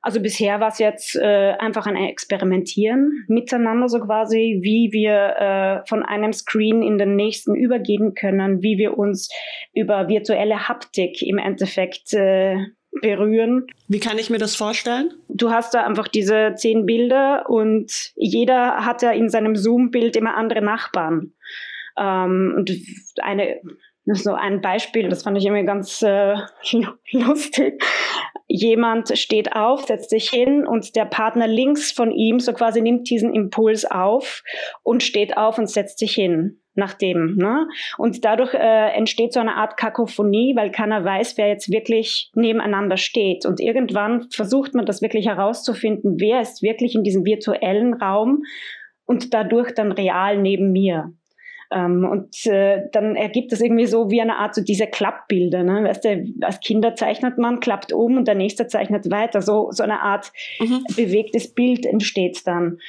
Also 0.07 0.21
bisher 0.21 0.61
war 0.61 0.69
es 0.69 0.79
jetzt 0.79 1.17
äh, 1.17 1.51
einfach 1.59 1.85
ein 1.85 1.97
Experimentieren 1.97 3.25
miteinander, 3.27 3.89
so 3.89 3.99
quasi, 3.99 4.59
wie 4.61 4.93
wir 4.93 5.11
äh, 5.83 5.85
von 5.85 6.01
einem 6.01 6.31
Screen 6.31 6.81
in 6.81 6.97
den 6.97 7.17
nächsten 7.17 7.55
übergehen 7.55 8.13
können, 8.13 8.63
wie 8.63 8.77
wir 8.77 8.97
uns 8.97 9.27
über 9.73 10.07
virtuelle 10.07 10.69
Haptik 10.69 11.21
im 11.21 11.37
Endeffekt 11.37 12.13
äh, 12.13 12.55
berühren. 13.01 13.67
Wie 13.89 13.99
kann 13.99 14.17
ich 14.17 14.29
mir 14.29 14.37
das 14.37 14.55
vorstellen? 14.55 15.11
Du 15.27 15.51
hast 15.51 15.73
da 15.73 15.85
einfach 15.85 16.07
diese 16.07 16.53
zehn 16.55 16.85
Bilder 16.85 17.49
und 17.49 17.91
jeder 18.15 18.85
hat 18.85 19.01
ja 19.01 19.11
in 19.11 19.27
seinem 19.27 19.57
Zoom-Bild 19.57 20.15
immer 20.15 20.37
andere 20.37 20.61
Nachbarn. 20.61 21.33
Ähm, 21.99 22.53
und 22.55 22.71
eine 23.21 23.59
so 24.13 24.33
ein 24.33 24.61
Beispiel, 24.61 25.09
das 25.09 25.23
fand 25.23 25.37
ich 25.37 25.45
immer 25.45 25.63
ganz 25.63 26.01
äh, 26.01 26.35
lustig 27.11 27.83
jemand 28.47 29.17
steht 29.17 29.53
auf, 29.53 29.85
setzt 29.85 30.09
sich 30.09 30.29
hin 30.29 30.65
und 30.65 30.95
der 30.95 31.05
Partner 31.05 31.47
links 31.47 31.91
von 31.91 32.11
ihm 32.11 32.39
so 32.39 32.53
quasi 32.53 32.81
nimmt 32.81 33.09
diesen 33.09 33.33
Impuls 33.33 33.85
auf 33.85 34.43
und 34.83 35.03
steht 35.03 35.37
auf 35.37 35.57
und 35.57 35.69
setzt 35.69 35.99
sich 35.99 36.13
hin 36.13 36.61
nach 36.77 36.93
dem. 36.93 37.35
Ne? 37.35 37.67
Und 37.97 38.23
dadurch 38.23 38.53
äh, 38.53 38.91
entsteht 38.95 39.33
so 39.33 39.39
eine 39.39 39.55
Art 39.55 39.77
Kakophonie, 39.77 40.55
weil 40.55 40.71
keiner 40.71 41.03
weiß, 41.03 41.37
wer 41.37 41.47
jetzt 41.47 41.71
wirklich 41.71 42.31
nebeneinander 42.35 42.97
steht. 42.97 43.45
Und 43.45 43.59
irgendwann 43.59 44.27
versucht 44.29 44.75
man 44.75 44.85
das 44.85 45.01
wirklich 45.01 45.27
herauszufinden, 45.27 46.17
wer 46.19 46.39
ist 46.39 46.61
wirklich 46.61 46.95
in 46.95 47.03
diesem 47.03 47.25
virtuellen 47.25 47.95
Raum 47.95 48.43
und 49.05 49.33
dadurch 49.33 49.73
dann 49.73 49.91
real 49.91 50.37
neben 50.37 50.71
mir. 50.71 51.11
Ähm, 51.71 52.05
und 52.09 52.45
äh, 52.45 52.83
dann 52.91 53.15
ergibt 53.15 53.51
das 53.51 53.61
irgendwie 53.61 53.87
so 53.87 54.09
wie 54.09 54.21
eine 54.21 54.37
Art 54.37 54.55
so 54.55 54.63
diese 54.63 54.87
Klappbilder. 54.87 55.63
Ne? 55.63 55.83
Weißt 55.83 56.05
du, 56.05 56.25
als 56.41 56.59
Kinder 56.61 56.95
zeichnet 56.95 57.37
man, 57.37 57.59
klappt 57.59 57.91
um 57.91 58.17
und 58.17 58.27
der 58.27 58.35
nächste 58.35 58.67
zeichnet 58.67 59.11
weiter. 59.11 59.41
So, 59.41 59.71
so 59.71 59.83
eine 59.83 60.01
Art 60.01 60.31
mhm. 60.59 60.83
bewegtes 60.95 61.53
Bild 61.53 61.85
entsteht 61.85 62.47
dann. 62.47 62.79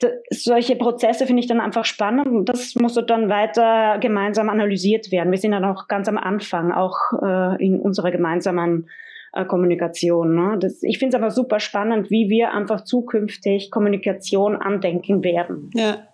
Da, 0.00 0.08
solche 0.30 0.76
Prozesse 0.76 1.26
finde 1.26 1.40
ich 1.40 1.48
dann 1.48 1.60
einfach 1.60 1.84
spannend 1.84 2.28
und 2.28 2.48
das 2.48 2.74
muss 2.76 2.94
so 2.94 3.02
dann 3.02 3.28
weiter 3.28 3.98
gemeinsam 3.98 4.48
analysiert 4.48 5.10
werden. 5.10 5.30
Wir 5.32 5.38
sind 5.38 5.50
dann 5.52 5.64
auch 5.64 5.88
ganz 5.88 6.08
am 6.08 6.18
Anfang, 6.18 6.72
auch 6.72 6.96
äh, 7.20 7.64
in 7.64 7.80
unserer 7.80 8.12
gemeinsamen 8.12 8.88
äh, 9.32 9.44
Kommunikation. 9.44 10.34
Ne? 10.34 10.56
Das, 10.60 10.82
ich 10.82 10.98
finde 10.98 11.16
es 11.16 11.22
aber 11.22 11.30
super 11.30 11.60
spannend, 11.60 12.10
wie 12.10 12.28
wir 12.28 12.52
einfach 12.52 12.84
zukünftig 12.84 13.70
Kommunikation 13.70 14.56
andenken 14.56 15.22
werden. 15.22 15.70
Ja. 15.74 16.07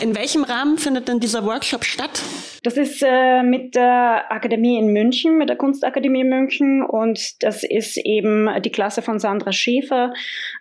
In 0.00 0.16
welchem 0.16 0.44
Rahmen 0.44 0.78
findet 0.78 1.08
denn 1.08 1.20
dieser 1.20 1.44
Workshop 1.44 1.84
statt? 1.84 2.22
Das 2.64 2.76
ist 2.76 3.02
äh, 3.02 3.42
mit 3.42 3.76
der 3.76 4.30
Akademie 4.30 4.78
in 4.78 4.92
München, 4.92 5.38
mit 5.38 5.48
der 5.48 5.56
Kunstakademie 5.56 6.24
München 6.24 6.82
und 6.82 7.42
das 7.42 7.62
ist 7.62 7.96
eben 7.96 8.48
die 8.62 8.70
Klasse 8.70 9.00
von 9.00 9.18
Sandra 9.20 9.52
Schäfer, 9.52 10.12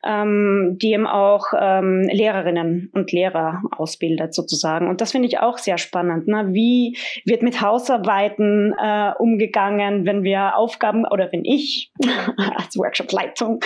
ähm, 0.05 0.77
die 0.81 0.93
eben 0.93 1.07
auch 1.07 1.47
ähm, 1.59 2.07
Lehrerinnen 2.11 2.91
und 2.93 3.11
Lehrer 3.11 3.61
ausbildet 3.71 4.33
sozusagen. 4.35 4.87
Und 4.87 5.01
das 5.01 5.11
finde 5.11 5.27
ich 5.27 5.39
auch 5.39 5.57
sehr 5.57 5.77
spannend. 5.79 6.27
Ne? 6.27 6.49
Wie 6.51 6.97
wird 7.25 7.41
mit 7.41 7.61
Hausarbeiten 7.61 8.73
äh, 8.79 9.11
umgegangen, 9.17 10.05
wenn 10.05 10.23
wir 10.23 10.55
Aufgaben 10.55 11.05
oder 11.05 11.31
wenn 11.31 11.45
ich 11.45 11.91
als 12.55 12.77
Workshopleitung 12.77 13.59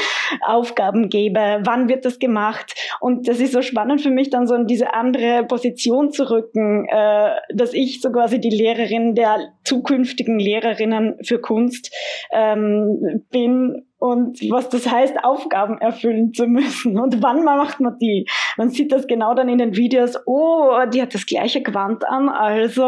Aufgaben 0.45 1.09
gebe? 1.09 1.59
Wann 1.63 1.89
wird 1.89 2.05
das 2.05 2.17
gemacht? 2.17 2.73
Und 3.01 3.27
das 3.27 3.39
ist 3.39 3.51
so 3.51 3.61
spannend 3.61 4.01
für 4.01 4.09
mich 4.11 4.29
dann 4.29 4.47
so 4.47 4.55
in 4.55 4.67
diese 4.67 4.93
andere 4.93 5.40
Position 5.43 6.11
zu 6.11 6.29
rücken, 6.29 6.87
äh, 6.87 7.31
dass 7.53 7.73
ich 7.73 8.01
sogar 8.01 8.21
quasi 8.21 8.39
die 8.39 8.49
Lehrerin 8.49 9.15
der 9.15 9.53
zukünftigen 9.63 10.37
Lehrerinnen 10.37 11.17
für 11.23 11.39
Kunst 11.39 11.91
ähm, 12.31 13.23
bin 13.31 13.85
und 13.97 14.39
was 14.49 14.69
das 14.69 14.89
heißt, 14.89 15.23
Aufgaben 15.23 15.79
erfüllen 15.79 16.33
zu 16.33 16.47
müssen. 16.47 16.99
Und 16.99 17.21
wann 17.21 17.43
macht 17.43 17.79
man 17.79 17.97
die? 17.99 18.27
Man 18.57 18.69
sieht 18.69 18.91
das 18.91 19.07
genau 19.07 19.33
dann 19.33 19.49
in 19.49 19.57
den 19.57 19.75
Videos, 19.75 20.17
oh, 20.25 20.71
die 20.91 21.01
hat 21.01 21.13
das 21.13 21.25
gleiche 21.25 21.61
Gewand 21.61 22.07
an, 22.07 22.29
also 22.29 22.83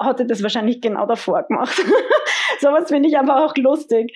hat 0.00 0.18
sie 0.18 0.26
das 0.26 0.42
wahrscheinlich 0.42 0.80
genau 0.80 1.06
davor 1.06 1.42
gemacht. 1.44 1.84
Sowas 2.60 2.88
finde 2.88 3.08
ich 3.08 3.16
einfach 3.16 3.44
auch 3.44 3.56
lustig. 3.56 4.12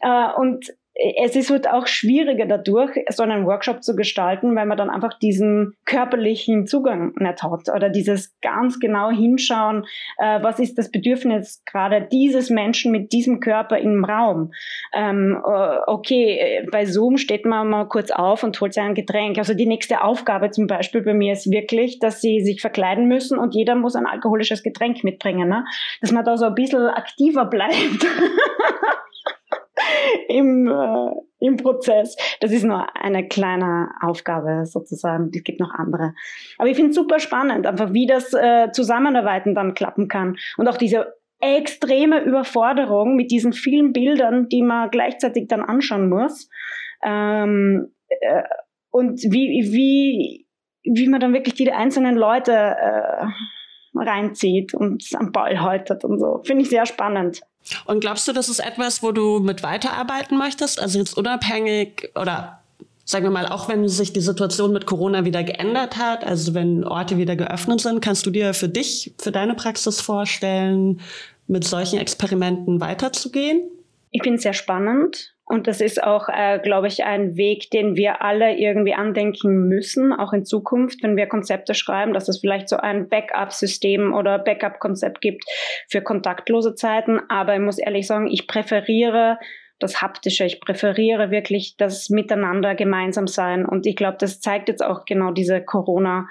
Äh, 0.00 0.32
und 0.36 0.72
es 0.94 1.36
ist 1.36 1.50
halt 1.50 1.68
auch 1.68 1.86
schwieriger 1.86 2.44
dadurch, 2.46 2.90
so 3.08 3.22
einen 3.22 3.46
Workshop 3.46 3.82
zu 3.82 3.96
gestalten, 3.96 4.54
weil 4.54 4.66
man 4.66 4.76
dann 4.76 4.90
einfach 4.90 5.18
diesen 5.18 5.74
körperlichen 5.86 6.66
Zugang 6.66 7.12
nicht 7.18 7.42
hat 7.42 7.68
oder 7.74 7.88
dieses 7.88 8.38
ganz 8.40 8.78
genau 8.78 9.10
hinschauen, 9.10 9.86
äh, 10.18 10.42
was 10.42 10.58
ist 10.58 10.76
das 10.76 10.90
Bedürfnis 10.90 11.62
gerade 11.64 12.06
dieses 12.12 12.50
Menschen 12.50 12.92
mit 12.92 13.12
diesem 13.12 13.40
Körper 13.40 13.78
im 13.78 14.04
Raum. 14.04 14.52
Ähm, 14.92 15.42
äh, 15.46 15.78
okay, 15.86 16.68
bei 16.70 16.84
Zoom 16.84 17.16
steht 17.16 17.46
man 17.46 17.70
mal 17.70 17.88
kurz 17.88 18.10
auf 18.10 18.42
und 18.42 18.60
holt 18.60 18.74
sich 18.74 18.82
ein 18.82 18.94
Getränk. 18.94 19.38
Also 19.38 19.54
die 19.54 19.66
nächste 19.66 20.02
Aufgabe 20.02 20.50
zum 20.50 20.66
Beispiel 20.66 21.00
bei 21.02 21.14
mir 21.14 21.32
ist 21.32 21.50
wirklich, 21.50 22.00
dass 22.00 22.20
sie 22.20 22.40
sich 22.40 22.60
verkleiden 22.60 23.08
müssen 23.08 23.38
und 23.38 23.54
jeder 23.54 23.74
muss 23.76 23.96
ein 23.96 24.06
alkoholisches 24.06 24.62
Getränk 24.62 25.04
mitbringen, 25.04 25.48
ne? 25.48 25.64
dass 26.02 26.12
man 26.12 26.24
da 26.24 26.36
so 26.36 26.44
ein 26.44 26.54
bisschen 26.54 26.86
aktiver 26.88 27.46
bleibt. 27.46 27.72
im, 30.28 30.66
äh, 30.68 31.46
im 31.46 31.56
Prozess. 31.56 32.16
Das 32.40 32.52
ist 32.52 32.64
nur 32.64 32.86
eine 32.96 33.28
kleine 33.28 33.90
Aufgabe 34.00 34.64
sozusagen. 34.66 35.30
Es 35.34 35.42
gibt 35.44 35.60
noch 35.60 35.72
andere. 35.74 36.14
Aber 36.58 36.68
ich 36.68 36.76
finde 36.76 36.90
es 36.90 36.96
super 36.96 37.18
spannend, 37.18 37.66
einfach 37.66 37.92
wie 37.92 38.06
das 38.06 38.32
äh, 38.32 38.70
Zusammenarbeiten 38.72 39.54
dann 39.54 39.74
klappen 39.74 40.08
kann. 40.08 40.36
Und 40.56 40.68
auch 40.68 40.76
diese 40.76 41.14
extreme 41.40 42.20
Überforderung 42.22 43.16
mit 43.16 43.30
diesen 43.32 43.52
vielen 43.52 43.92
Bildern, 43.92 44.48
die 44.48 44.62
man 44.62 44.90
gleichzeitig 44.90 45.48
dann 45.48 45.62
anschauen 45.62 46.08
muss. 46.08 46.48
Ähm, 47.02 47.92
äh, 48.08 48.42
und 48.90 49.20
wie, 49.24 49.72
wie, 49.72 50.46
wie 50.84 51.08
man 51.08 51.20
dann 51.20 51.32
wirklich 51.32 51.54
die 51.54 51.72
einzelnen 51.72 52.14
Leute 52.14 52.52
äh, 52.52 53.26
reinzieht 53.94 54.74
und 54.74 55.04
am 55.14 55.32
Ball 55.32 55.60
haltet 55.60 56.04
und 56.04 56.18
so. 56.18 56.40
Finde 56.44 56.62
ich 56.62 56.70
sehr 56.70 56.86
spannend. 56.86 57.40
Und 57.86 58.00
glaubst 58.00 58.26
du, 58.26 58.32
das 58.32 58.48
ist 58.48 58.58
etwas, 58.58 59.02
wo 59.02 59.12
du 59.12 59.38
mit 59.38 59.62
weiterarbeiten 59.62 60.36
möchtest? 60.36 60.80
Also 60.80 60.98
jetzt 60.98 61.16
unabhängig 61.16 62.10
oder 62.20 62.62
sagen 63.04 63.24
wir 63.24 63.30
mal, 63.30 63.46
auch 63.46 63.68
wenn 63.68 63.88
sich 63.88 64.12
die 64.12 64.20
Situation 64.20 64.72
mit 64.72 64.86
Corona 64.86 65.24
wieder 65.24 65.42
geändert 65.42 65.96
hat, 65.96 66.24
also 66.24 66.54
wenn 66.54 66.84
Orte 66.84 67.18
wieder 67.18 67.36
geöffnet 67.36 67.80
sind, 67.80 68.00
kannst 68.00 68.26
du 68.26 68.30
dir 68.30 68.54
für 68.54 68.68
dich, 68.68 69.14
für 69.18 69.32
deine 69.32 69.54
Praxis 69.54 70.00
vorstellen, 70.00 71.00
mit 71.46 71.64
solchen 71.64 71.98
Experimenten 71.98 72.80
weiterzugehen? 72.80 73.62
Ich 74.10 74.22
finde 74.22 74.36
es 74.36 74.42
sehr 74.42 74.52
spannend. 74.52 75.31
Und 75.52 75.66
das 75.66 75.82
ist 75.82 76.02
auch, 76.02 76.30
äh, 76.30 76.60
glaube 76.60 76.86
ich, 76.86 77.04
ein 77.04 77.36
Weg, 77.36 77.68
den 77.68 77.94
wir 77.94 78.22
alle 78.22 78.56
irgendwie 78.56 78.94
andenken 78.94 79.68
müssen, 79.68 80.10
auch 80.10 80.32
in 80.32 80.46
Zukunft, 80.46 81.02
wenn 81.02 81.14
wir 81.14 81.26
Konzepte 81.26 81.74
schreiben, 81.74 82.14
dass 82.14 82.26
es 82.26 82.40
vielleicht 82.40 82.70
so 82.70 82.78
ein 82.78 83.10
Backup-System 83.10 84.14
oder 84.14 84.38
Backup-Konzept 84.38 85.20
gibt 85.20 85.44
für 85.90 86.00
kontaktlose 86.00 86.74
Zeiten. 86.74 87.20
Aber 87.28 87.52
ich 87.52 87.60
muss 87.60 87.76
ehrlich 87.76 88.06
sagen, 88.06 88.28
ich 88.28 88.46
präferiere 88.46 89.38
das 89.78 90.00
Haptische. 90.00 90.46
Ich 90.46 90.58
präferiere 90.58 91.30
wirklich 91.30 91.76
das 91.76 92.08
Miteinander 92.08 92.74
gemeinsam 92.74 93.26
sein. 93.26 93.66
Und 93.66 93.84
ich 93.84 93.96
glaube, 93.96 94.16
das 94.18 94.40
zeigt 94.40 94.70
jetzt 94.70 94.82
auch 94.82 95.04
genau 95.04 95.32
diese 95.32 95.62
Corona- 95.62 96.28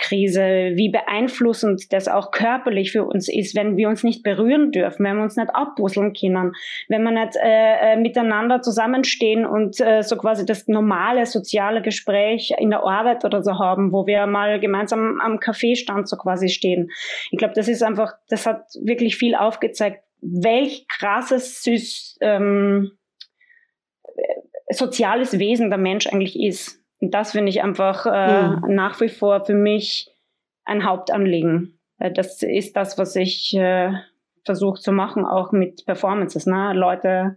Krise, 0.00 0.72
wie 0.74 0.88
beeinflussend 0.88 1.92
das 1.92 2.08
auch 2.08 2.30
körperlich 2.30 2.90
für 2.90 3.04
uns 3.04 3.28
ist, 3.28 3.54
wenn 3.54 3.76
wir 3.76 3.88
uns 3.88 4.02
nicht 4.02 4.22
berühren 4.22 4.72
dürfen, 4.72 5.04
wenn 5.04 5.16
wir 5.16 5.22
uns 5.22 5.36
nicht 5.36 5.54
abbusseln 5.54 6.12
können, 6.14 6.52
wenn 6.88 7.02
wir 7.02 7.12
nicht 7.12 7.36
äh, 7.36 7.92
äh, 7.92 7.96
miteinander 7.96 8.62
zusammenstehen 8.62 9.46
und 9.46 9.78
äh, 9.80 10.02
so 10.02 10.16
quasi 10.16 10.44
das 10.46 10.66
normale 10.66 11.26
soziale 11.26 11.82
Gespräch 11.82 12.52
in 12.58 12.70
der 12.70 12.82
Arbeit 12.82 13.24
oder 13.24 13.42
so 13.42 13.58
haben, 13.58 13.92
wo 13.92 14.06
wir 14.06 14.26
mal 14.26 14.58
gemeinsam 14.58 15.20
am 15.20 15.38
Kaffeestand 15.38 16.08
so 16.08 16.16
quasi 16.16 16.48
stehen. 16.48 16.90
Ich 17.30 17.38
glaube, 17.38 17.54
das 17.54 17.68
ist 17.68 17.82
einfach, 17.82 18.14
das 18.28 18.46
hat 18.46 18.64
wirklich 18.82 19.16
viel 19.16 19.34
aufgezeigt, 19.34 20.02
welch 20.22 20.86
krasses 20.88 21.62
Süß, 21.62 22.18
ähm, 22.22 22.92
soziales 24.70 25.38
Wesen 25.38 25.70
der 25.70 25.78
Mensch 25.78 26.06
eigentlich 26.06 26.40
ist. 26.40 26.79
Und 27.00 27.14
das 27.14 27.32
finde 27.32 27.50
ich 27.50 27.62
einfach 27.62 28.06
äh, 28.06 28.48
mhm. 28.48 28.74
nach 28.74 29.00
wie 29.00 29.08
vor 29.08 29.44
für 29.44 29.54
mich 29.54 30.10
ein 30.64 30.84
Hauptanliegen. 30.84 31.78
Das 31.98 32.42
ist 32.42 32.76
das, 32.76 32.96
was 32.98 33.16
ich 33.16 33.54
äh, 33.54 33.92
versuche 34.44 34.80
zu 34.80 34.92
machen, 34.92 35.24
auch 35.24 35.52
mit 35.52 35.84
Performances, 35.86 36.46
ne? 36.46 36.72
Leute 36.74 37.36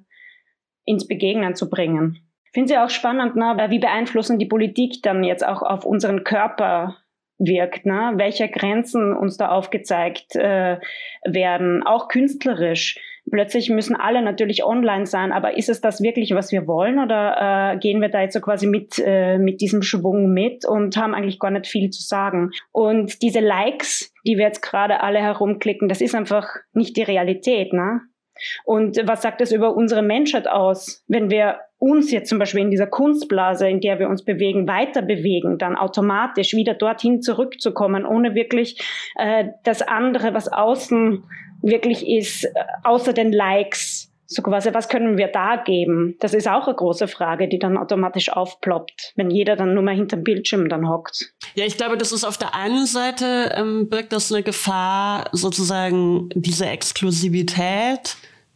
ins 0.85 1.07
Begegnen 1.07 1.55
zu 1.55 1.69
bringen. 1.69 2.19
Ich 2.45 2.51
finde 2.51 2.73
ja 2.73 2.85
auch 2.85 2.89
spannend, 2.89 3.35
ne? 3.35 3.55
wie 3.69 3.79
beeinflussen 3.79 4.37
die 4.37 4.45
Politik 4.45 5.01
dann 5.01 5.23
jetzt 5.23 5.45
auch 5.45 5.61
auf 5.61 5.85
unseren 5.85 6.23
Körper 6.23 6.97
wirkt, 7.39 7.85
ne? 7.85 8.13
welche 8.15 8.47
Grenzen 8.47 9.15
uns 9.15 9.37
da 9.37 9.49
aufgezeigt 9.49 10.35
äh, 10.35 10.79
werden, 11.25 11.83
auch 11.83 12.09
künstlerisch 12.09 12.99
plötzlich 13.29 13.69
müssen 13.69 13.95
alle 13.95 14.21
natürlich 14.21 14.63
online 14.63 15.05
sein, 15.05 15.31
aber 15.31 15.57
ist 15.57 15.69
es 15.69 15.81
das 15.81 16.01
wirklich, 16.01 16.33
was 16.35 16.51
wir 16.51 16.67
wollen 16.67 16.99
oder 16.99 17.73
äh, 17.73 17.77
gehen 17.77 18.01
wir 18.01 18.09
da 18.09 18.21
jetzt 18.21 18.33
so 18.33 18.41
quasi 18.41 18.67
mit, 18.67 19.01
äh, 19.03 19.37
mit 19.37 19.61
diesem 19.61 19.81
Schwung 19.81 20.33
mit 20.33 20.65
und 20.65 20.97
haben 20.97 21.13
eigentlich 21.13 21.39
gar 21.39 21.51
nicht 21.51 21.67
viel 21.67 21.89
zu 21.89 22.01
sagen? 22.01 22.51
Und 22.71 23.21
diese 23.21 23.39
Likes, 23.39 24.13
die 24.25 24.37
wir 24.37 24.45
jetzt 24.45 24.61
gerade 24.61 25.01
alle 25.01 25.19
herumklicken, 25.19 25.87
das 25.87 26.01
ist 26.01 26.15
einfach 26.15 26.47
nicht 26.73 26.97
die 26.97 27.03
Realität, 27.03 27.73
ne? 27.73 28.01
Und 28.65 28.97
was 29.05 29.21
sagt 29.21 29.41
das 29.41 29.51
über 29.51 29.75
unsere 29.75 30.01
Menschheit 30.01 30.47
aus, 30.47 31.03
wenn 31.07 31.29
wir 31.29 31.59
uns 31.77 32.11
jetzt 32.11 32.29
zum 32.29 32.39
Beispiel 32.39 32.61
in 32.61 32.71
dieser 32.71 32.87
Kunstblase, 32.87 33.69
in 33.69 33.79
der 33.79 33.99
wir 33.99 34.09
uns 34.09 34.23
bewegen, 34.23 34.67
weiter 34.67 35.01
bewegen, 35.01 35.57
dann 35.57 35.75
automatisch 35.75 36.53
wieder 36.53 36.73
dorthin 36.73 37.21
zurückzukommen, 37.21 38.05
ohne 38.05 38.35
wirklich 38.35 38.81
äh, 39.17 39.49
das 39.63 39.81
andere, 39.81 40.33
was 40.33 40.51
außen 40.51 41.23
wirklich 41.63 42.07
ist, 42.07 42.43
äh, 42.43 42.49
außer 42.83 43.13
den 43.13 43.33
Likes, 43.33 44.13
so 44.27 44.41
quasi, 44.41 44.73
was 44.73 44.89
können 44.89 45.17
wir 45.17 45.27
da 45.27 45.57
geben? 45.57 46.15
Das 46.19 46.33
ist 46.33 46.47
auch 46.47 46.67
eine 46.67 46.75
große 46.75 47.07
Frage, 47.07 47.47
die 47.47 47.59
dann 47.59 47.77
automatisch 47.77 48.29
aufploppt, 48.29 49.13
wenn 49.15 49.29
jeder 49.29 49.55
dann 49.55 49.73
nur 49.73 49.83
mal 49.83 49.95
hinterm 49.95 50.23
Bildschirm 50.23 50.69
dann 50.69 50.89
hockt. 50.89 51.33
Ja, 51.55 51.65
ich 51.65 51.77
glaube, 51.77 51.97
das 51.97 52.11
ist 52.11 52.23
auf 52.23 52.37
der 52.37 52.55
einen 52.55 52.85
Seite 52.85 53.53
ähm, 53.55 53.89
birgt 53.89 54.11
das 54.11 54.31
eine 54.31 54.43
Gefahr, 54.43 55.29
sozusagen 55.33 56.29
diese 56.33 56.65
Exklusivität, 56.65 58.15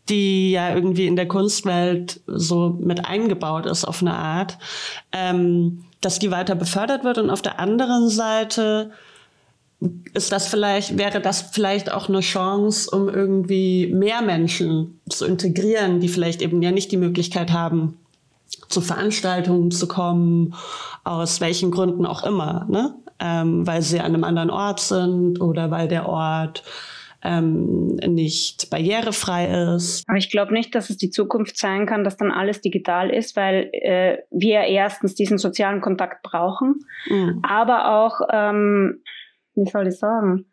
die 0.09 0.51
ja 0.51 0.73
irgendwie 0.73 1.05
in 1.05 1.15
der 1.15 1.27
Kunstwelt 1.27 2.21
so 2.25 2.77
mit 2.79 3.05
eingebaut 3.05 3.65
ist 3.65 3.85
auf 3.85 4.01
eine 4.01 4.13
Art, 4.13 4.57
ähm, 5.11 5.83
dass 6.01 6.19
die 6.19 6.31
weiter 6.31 6.55
befördert 6.55 7.03
wird 7.03 7.17
und 7.17 7.29
auf 7.29 7.41
der 7.41 7.59
anderen 7.59 8.09
Seite 8.09 8.91
ist 10.13 10.31
das 10.31 10.47
vielleicht, 10.47 10.97
wäre 10.97 11.21
das 11.21 11.41
vielleicht 11.41 11.91
auch 11.91 12.09
eine 12.09 12.21
Chance, 12.21 12.89
um 12.89 13.09
irgendwie 13.09 13.87
mehr 13.93 14.21
Menschen 14.21 14.99
zu 15.07 15.25
integrieren, 15.25 15.99
die 15.99 16.07
vielleicht 16.07 16.41
eben 16.41 16.61
ja 16.61 16.71
nicht 16.71 16.91
die 16.91 16.97
Möglichkeit 16.97 17.51
haben, 17.51 17.97
zu 18.69 18.81
Veranstaltungen 18.81 19.71
zu 19.71 19.87
kommen, 19.87 20.55
aus 21.03 21.41
welchen 21.41 21.71
Gründen 21.71 22.05
auch 22.05 22.23
immer, 22.23 22.65
ne? 22.69 22.95
Ähm, 23.19 23.65
weil 23.65 23.81
sie 23.81 23.99
an 23.99 24.13
einem 24.13 24.23
anderen 24.23 24.51
Ort 24.51 24.79
sind 24.79 25.41
oder 25.41 25.71
weil 25.71 25.87
der 25.87 26.07
Ort 26.07 26.63
ähm, 27.23 27.95
nicht 27.95 28.69
barrierefrei 28.69 29.73
ist. 29.75 30.07
Aber 30.07 30.19
ich 30.19 30.29
glaube 30.29 30.53
nicht, 30.53 30.75
dass 30.75 30.91
es 30.91 30.97
die 30.97 31.09
Zukunft 31.09 31.57
sein 31.57 31.87
kann, 31.87 32.03
dass 32.03 32.17
dann 32.17 32.31
alles 32.31 32.61
digital 32.61 33.09
ist, 33.09 33.35
weil 33.35 33.69
äh, 33.73 34.19
wir 34.29 34.61
erstens 34.61 35.15
diesen 35.15 35.39
sozialen 35.39 35.81
Kontakt 35.81 36.21
brauchen, 36.21 36.75
mhm. 37.09 37.39
aber 37.41 38.03
auch 38.03 38.21
ähm, 38.31 39.01
wie 39.57 39.69
soll 39.69 39.87
ich 39.87 39.97
sagen? 39.97 40.45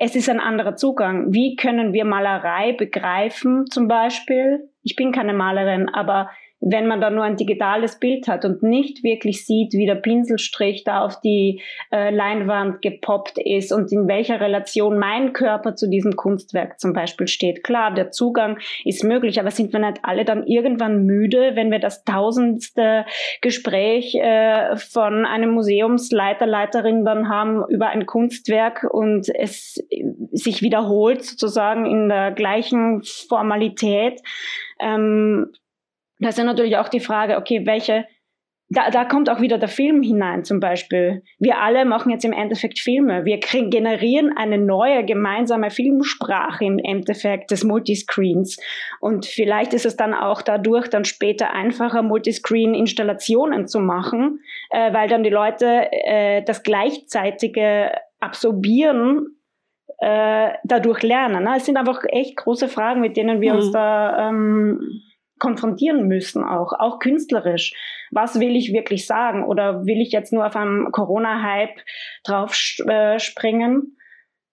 Es 0.00 0.14
ist 0.14 0.28
ein 0.28 0.38
anderer 0.38 0.76
Zugang. 0.76 1.32
Wie 1.32 1.56
können 1.56 1.92
wir 1.92 2.04
Malerei 2.04 2.72
begreifen, 2.72 3.66
zum 3.66 3.88
Beispiel? 3.88 4.70
Ich 4.82 4.94
bin 4.94 5.12
keine 5.12 5.34
Malerin, 5.34 5.88
aber 5.88 6.30
wenn 6.64 6.86
man 6.86 7.00
da 7.00 7.10
nur 7.10 7.24
ein 7.24 7.36
digitales 7.36 7.98
Bild 7.98 8.28
hat 8.28 8.44
und 8.44 8.62
nicht 8.62 9.02
wirklich 9.02 9.44
sieht, 9.44 9.72
wie 9.72 9.84
der 9.84 9.96
Pinselstrich 9.96 10.84
da 10.84 11.04
auf 11.04 11.20
die 11.20 11.60
äh, 11.90 12.14
Leinwand 12.14 12.82
gepoppt 12.82 13.38
ist 13.38 13.72
und 13.72 13.90
in 13.92 14.06
welcher 14.06 14.40
Relation 14.40 14.96
mein 14.96 15.32
Körper 15.32 15.74
zu 15.74 15.88
diesem 15.88 16.14
Kunstwerk 16.14 16.78
zum 16.78 16.92
Beispiel 16.92 17.26
steht. 17.26 17.64
Klar, 17.64 17.92
der 17.92 18.12
Zugang 18.12 18.58
ist 18.84 19.02
möglich, 19.02 19.40
aber 19.40 19.50
sind 19.50 19.72
wir 19.72 19.80
nicht 19.80 19.98
alle 20.04 20.24
dann 20.24 20.46
irgendwann 20.46 21.04
müde, 21.04 21.56
wenn 21.56 21.72
wir 21.72 21.80
das 21.80 22.04
tausendste 22.04 23.06
Gespräch 23.40 24.14
äh, 24.14 24.76
von 24.76 25.26
einem 25.26 25.50
Museumsleiter, 25.50 26.46
Leiterin 26.46 27.04
dann 27.04 27.28
haben 27.28 27.64
über 27.68 27.88
ein 27.88 28.06
Kunstwerk 28.06 28.86
und 28.88 29.28
es 29.34 29.82
sich 30.30 30.62
wiederholt 30.62 31.24
sozusagen 31.24 31.86
in 31.86 32.08
der 32.08 32.30
gleichen 32.30 33.02
Formalität. 33.02 34.20
Ähm, 34.80 35.48
da 36.22 36.30
ist 36.30 36.38
ja 36.38 36.44
natürlich 36.44 36.76
auch 36.76 36.88
die 36.88 37.00
Frage, 37.00 37.36
okay, 37.36 37.66
welche, 37.66 38.06
da, 38.68 38.90
da 38.90 39.04
kommt 39.04 39.28
auch 39.28 39.40
wieder 39.40 39.58
der 39.58 39.68
Film 39.68 40.02
hinein 40.02 40.44
zum 40.44 40.60
Beispiel. 40.60 41.22
Wir 41.38 41.58
alle 41.58 41.84
machen 41.84 42.10
jetzt 42.10 42.24
im 42.24 42.32
Endeffekt 42.32 42.78
Filme. 42.78 43.24
Wir 43.24 43.38
generieren 43.38 44.32
eine 44.36 44.56
neue 44.56 45.04
gemeinsame 45.04 45.70
Filmsprache 45.70 46.64
im 46.64 46.78
Endeffekt 46.78 47.50
des 47.50 47.64
Multiscreens. 47.64 48.58
Und 49.00 49.26
vielleicht 49.26 49.74
ist 49.74 49.84
es 49.84 49.96
dann 49.96 50.14
auch 50.14 50.42
dadurch 50.42 50.88
dann 50.88 51.04
später 51.04 51.52
einfacher, 51.52 52.02
Multiscreen-Installationen 52.02 53.66
zu 53.66 53.80
machen, 53.80 54.40
äh, 54.70 54.92
weil 54.92 55.08
dann 55.08 55.24
die 55.24 55.30
Leute 55.30 55.88
äh, 55.90 56.42
das 56.44 56.62
gleichzeitige 56.62 57.92
Absorbieren 58.20 59.36
äh, 59.98 60.52
dadurch 60.64 61.02
lernen. 61.02 61.44
Ne? 61.44 61.54
Es 61.56 61.66
sind 61.66 61.76
einfach 61.76 62.02
echt 62.08 62.36
große 62.36 62.68
Fragen, 62.68 63.00
mit 63.00 63.16
denen 63.16 63.40
wir 63.40 63.52
mhm. 63.52 63.58
uns 63.58 63.72
da 63.72 64.28
ähm, 64.28 65.02
konfrontieren 65.42 66.06
müssen, 66.06 66.44
auch, 66.44 66.72
auch 66.78 67.00
künstlerisch. 67.00 67.74
Was 68.12 68.38
will 68.38 68.54
ich 68.54 68.72
wirklich 68.72 69.08
sagen? 69.08 69.44
Oder 69.44 69.84
will 69.84 70.00
ich 70.00 70.12
jetzt 70.12 70.32
nur 70.32 70.46
auf 70.46 70.54
einem 70.54 70.92
Corona-Hype 70.92 71.80
drauf 72.22 72.56
äh, 72.86 73.18
springen? 73.18 73.96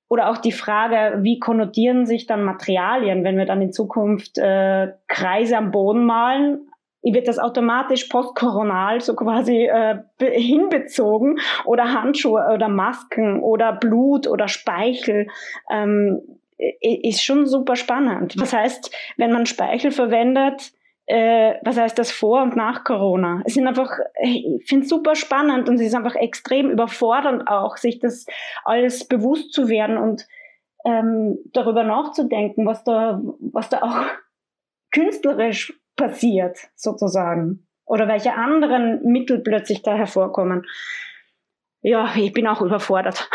Oder 0.09 0.31
auch 0.31 0.37
die 0.37 0.51
Frage, 0.51 1.19
wie 1.21 1.37
konnotieren 1.37 2.07
sich 2.07 2.25
dann 2.25 2.43
Materialien, 2.43 3.23
wenn 3.23 3.37
wir 3.37 3.45
dann 3.45 3.61
in 3.61 3.71
Zukunft 3.71 4.39
äh, 4.39 4.93
Kreise 5.07 5.57
am 5.57 5.69
Boden 5.69 6.05
malen? 6.05 6.71
Wird 7.03 7.27
das 7.27 7.37
automatisch 7.37 8.05
postkoronal 8.05 8.99
so 8.99 9.15
quasi 9.15 9.67
äh, 9.67 9.99
hinbezogen? 10.19 11.37
Oder 11.65 11.93
Handschuhe 11.93 12.49
oder 12.51 12.67
Masken 12.67 13.43
oder 13.43 13.73
Blut 13.73 14.25
oder 14.25 14.47
Speichel? 14.47 15.27
Ähm, 15.69 16.19
ist 16.81 17.23
schon 17.23 17.45
super 17.45 17.75
spannend. 17.75 18.35
Das 18.41 18.53
heißt, 18.53 18.93
wenn 19.17 19.31
man 19.31 19.45
Speichel 19.45 19.91
verwendet, 19.91 20.73
äh, 21.09 21.55
was 21.63 21.75
heißt 21.75 21.97
das 21.97 22.11
vor 22.11 22.43
und 22.43 22.55
nach 22.55 22.83
Corona. 22.83 23.41
Es 23.43 23.55
sind 23.55 23.67
einfach, 23.67 23.89
ich 24.21 24.45
finde 24.67 24.83
es 24.83 24.89
super 24.89 25.15
spannend 25.15 25.67
und 25.67 25.75
es 25.75 25.81
ist 25.81 25.95
einfach 25.95 26.13
extrem 26.13 26.69
überfordernd 26.69 27.47
auch, 27.47 27.77
sich 27.77 27.97
das 27.97 28.27
alles 28.63 29.07
bewusst 29.07 29.51
zu 29.51 29.69
werden 29.69 29.97
und 29.97 30.27
ähm, 30.85 31.39
darüber 31.51 31.83
nachzudenken, 31.83 32.67
was 32.67 32.83
da, 32.83 33.19
was 33.39 33.69
da 33.69 33.81
auch 33.81 34.05
künstlerisch 34.91 35.73
passiert, 35.95 36.59
sozusagen. 36.75 37.65
Oder 37.85 38.07
welche 38.07 38.35
anderen 38.35 39.01
Mittel 39.03 39.39
plötzlich 39.39 39.81
da 39.81 39.95
hervorkommen. 39.95 40.67
Ja, 41.81 42.13
ich 42.15 42.33
bin 42.33 42.45
auch 42.45 42.61
überfordert. 42.61 43.27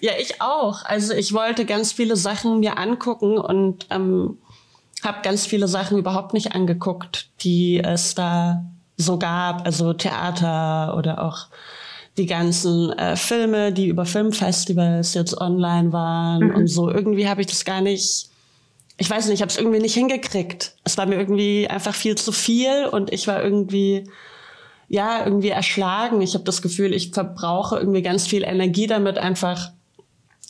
Ja, 0.00 0.12
ich 0.20 0.42
auch. 0.42 0.84
Also 0.84 1.14
ich 1.14 1.32
wollte 1.32 1.64
ganz 1.64 1.92
viele 1.92 2.14
Sachen 2.14 2.60
mir 2.60 2.76
angucken 2.76 3.38
und 3.38 3.86
ähm, 3.90 4.42
habe 5.04 5.22
ganz 5.22 5.46
viele 5.46 5.68
Sachen 5.68 5.98
überhaupt 5.98 6.34
nicht 6.34 6.54
angeguckt, 6.54 7.28
die 7.40 7.80
es 7.82 8.14
da 8.14 8.64
so 8.96 9.18
gab, 9.18 9.66
also 9.66 9.92
Theater 9.92 10.96
oder 10.96 11.22
auch 11.22 11.48
die 12.16 12.26
ganzen 12.26 12.92
äh, 12.92 13.16
Filme, 13.16 13.72
die 13.72 13.88
über 13.88 14.06
Filmfestivals 14.06 15.14
jetzt 15.14 15.36
online 15.40 15.92
waren 15.92 16.48
mhm. 16.48 16.54
und 16.54 16.66
so. 16.68 16.90
Irgendwie 16.90 17.28
habe 17.28 17.40
ich 17.40 17.48
das 17.48 17.64
gar 17.64 17.80
nicht, 17.80 18.28
ich 18.96 19.10
weiß 19.10 19.26
nicht, 19.26 19.34
ich 19.34 19.42
habe 19.42 19.50
es 19.50 19.58
irgendwie 19.58 19.80
nicht 19.80 19.94
hingekriegt. 19.94 20.76
Es 20.84 20.96
war 20.96 21.06
mir 21.06 21.16
irgendwie 21.16 21.68
einfach 21.68 21.94
viel 21.94 22.14
zu 22.16 22.30
viel 22.30 22.86
und 22.86 23.12
ich 23.12 23.26
war 23.26 23.42
irgendwie, 23.42 24.08
ja, 24.88 25.24
irgendwie 25.24 25.48
erschlagen. 25.48 26.20
Ich 26.20 26.34
habe 26.34 26.44
das 26.44 26.62
Gefühl, 26.62 26.94
ich 26.94 27.10
verbrauche 27.10 27.78
irgendwie 27.78 28.02
ganz 28.02 28.26
viel 28.28 28.44
Energie 28.44 28.86
damit, 28.86 29.18
einfach 29.18 29.72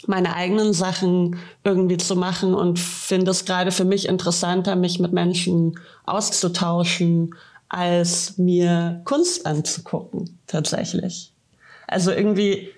meine 0.07 0.35
eigenen 0.35 0.73
Sachen 0.73 1.39
irgendwie 1.65 1.97
zu 1.97 2.17
machen 2.17 2.55
und 2.55 2.79
finde 2.79 3.31
es 3.31 3.45
gerade 3.45 3.73
für 3.73 3.85
mich 3.85 4.09
interessanter, 4.09 4.77
mich 4.77 4.99
mit 4.99 5.13
Menschen 5.13 5.79
auszutauschen, 6.05 7.35
als 7.69 8.39
mir 8.39 9.01
Kunst 9.05 9.47
anzugucken, 9.47 10.39
tatsächlich. 10.47 11.33
Also 11.87 12.11
irgendwie 12.13 12.71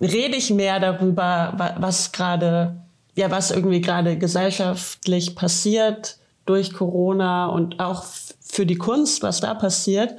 rede 0.00 0.36
ich 0.36 0.50
mehr 0.50 0.80
darüber, 0.80 1.74
was 1.78 2.12
gerade, 2.12 2.76
ja, 3.14 3.30
was 3.30 3.50
irgendwie 3.50 3.80
gerade 3.80 4.18
gesellschaftlich 4.18 5.34
passiert 5.34 6.18
durch 6.44 6.72
Corona 6.72 7.46
und 7.46 7.80
auch 7.80 8.04
für 8.40 8.66
die 8.66 8.76
Kunst, 8.76 9.22
was 9.22 9.40
da 9.40 9.54
passiert, 9.54 10.14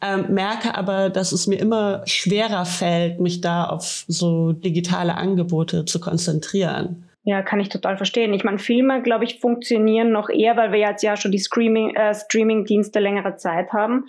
ähm, 0.00 0.26
merke 0.28 0.74
aber, 0.74 1.10
dass 1.10 1.32
es 1.32 1.46
mir 1.46 1.56
immer 1.56 2.02
schwerer 2.06 2.64
fällt, 2.64 3.20
mich 3.20 3.40
da 3.40 3.64
auf 3.64 4.04
so 4.06 4.52
digitale 4.52 5.16
Angebote 5.16 5.84
zu 5.84 6.00
konzentrieren. 6.00 7.04
Ja, 7.24 7.42
kann 7.42 7.60
ich 7.60 7.68
total 7.68 7.96
verstehen. 7.96 8.32
Ich 8.32 8.44
meine, 8.44 8.58
Filme, 8.58 9.02
glaube 9.02 9.24
ich, 9.24 9.40
funktionieren 9.40 10.12
noch 10.12 10.30
eher, 10.30 10.56
weil 10.56 10.72
wir 10.72 10.78
jetzt 10.78 11.02
ja 11.02 11.16
schon 11.16 11.32
die 11.32 11.38
Streaming, 11.38 11.94
äh, 11.94 12.14
Streaming-Dienste 12.14 13.00
längere 13.00 13.36
Zeit 13.36 13.72
haben. 13.72 14.06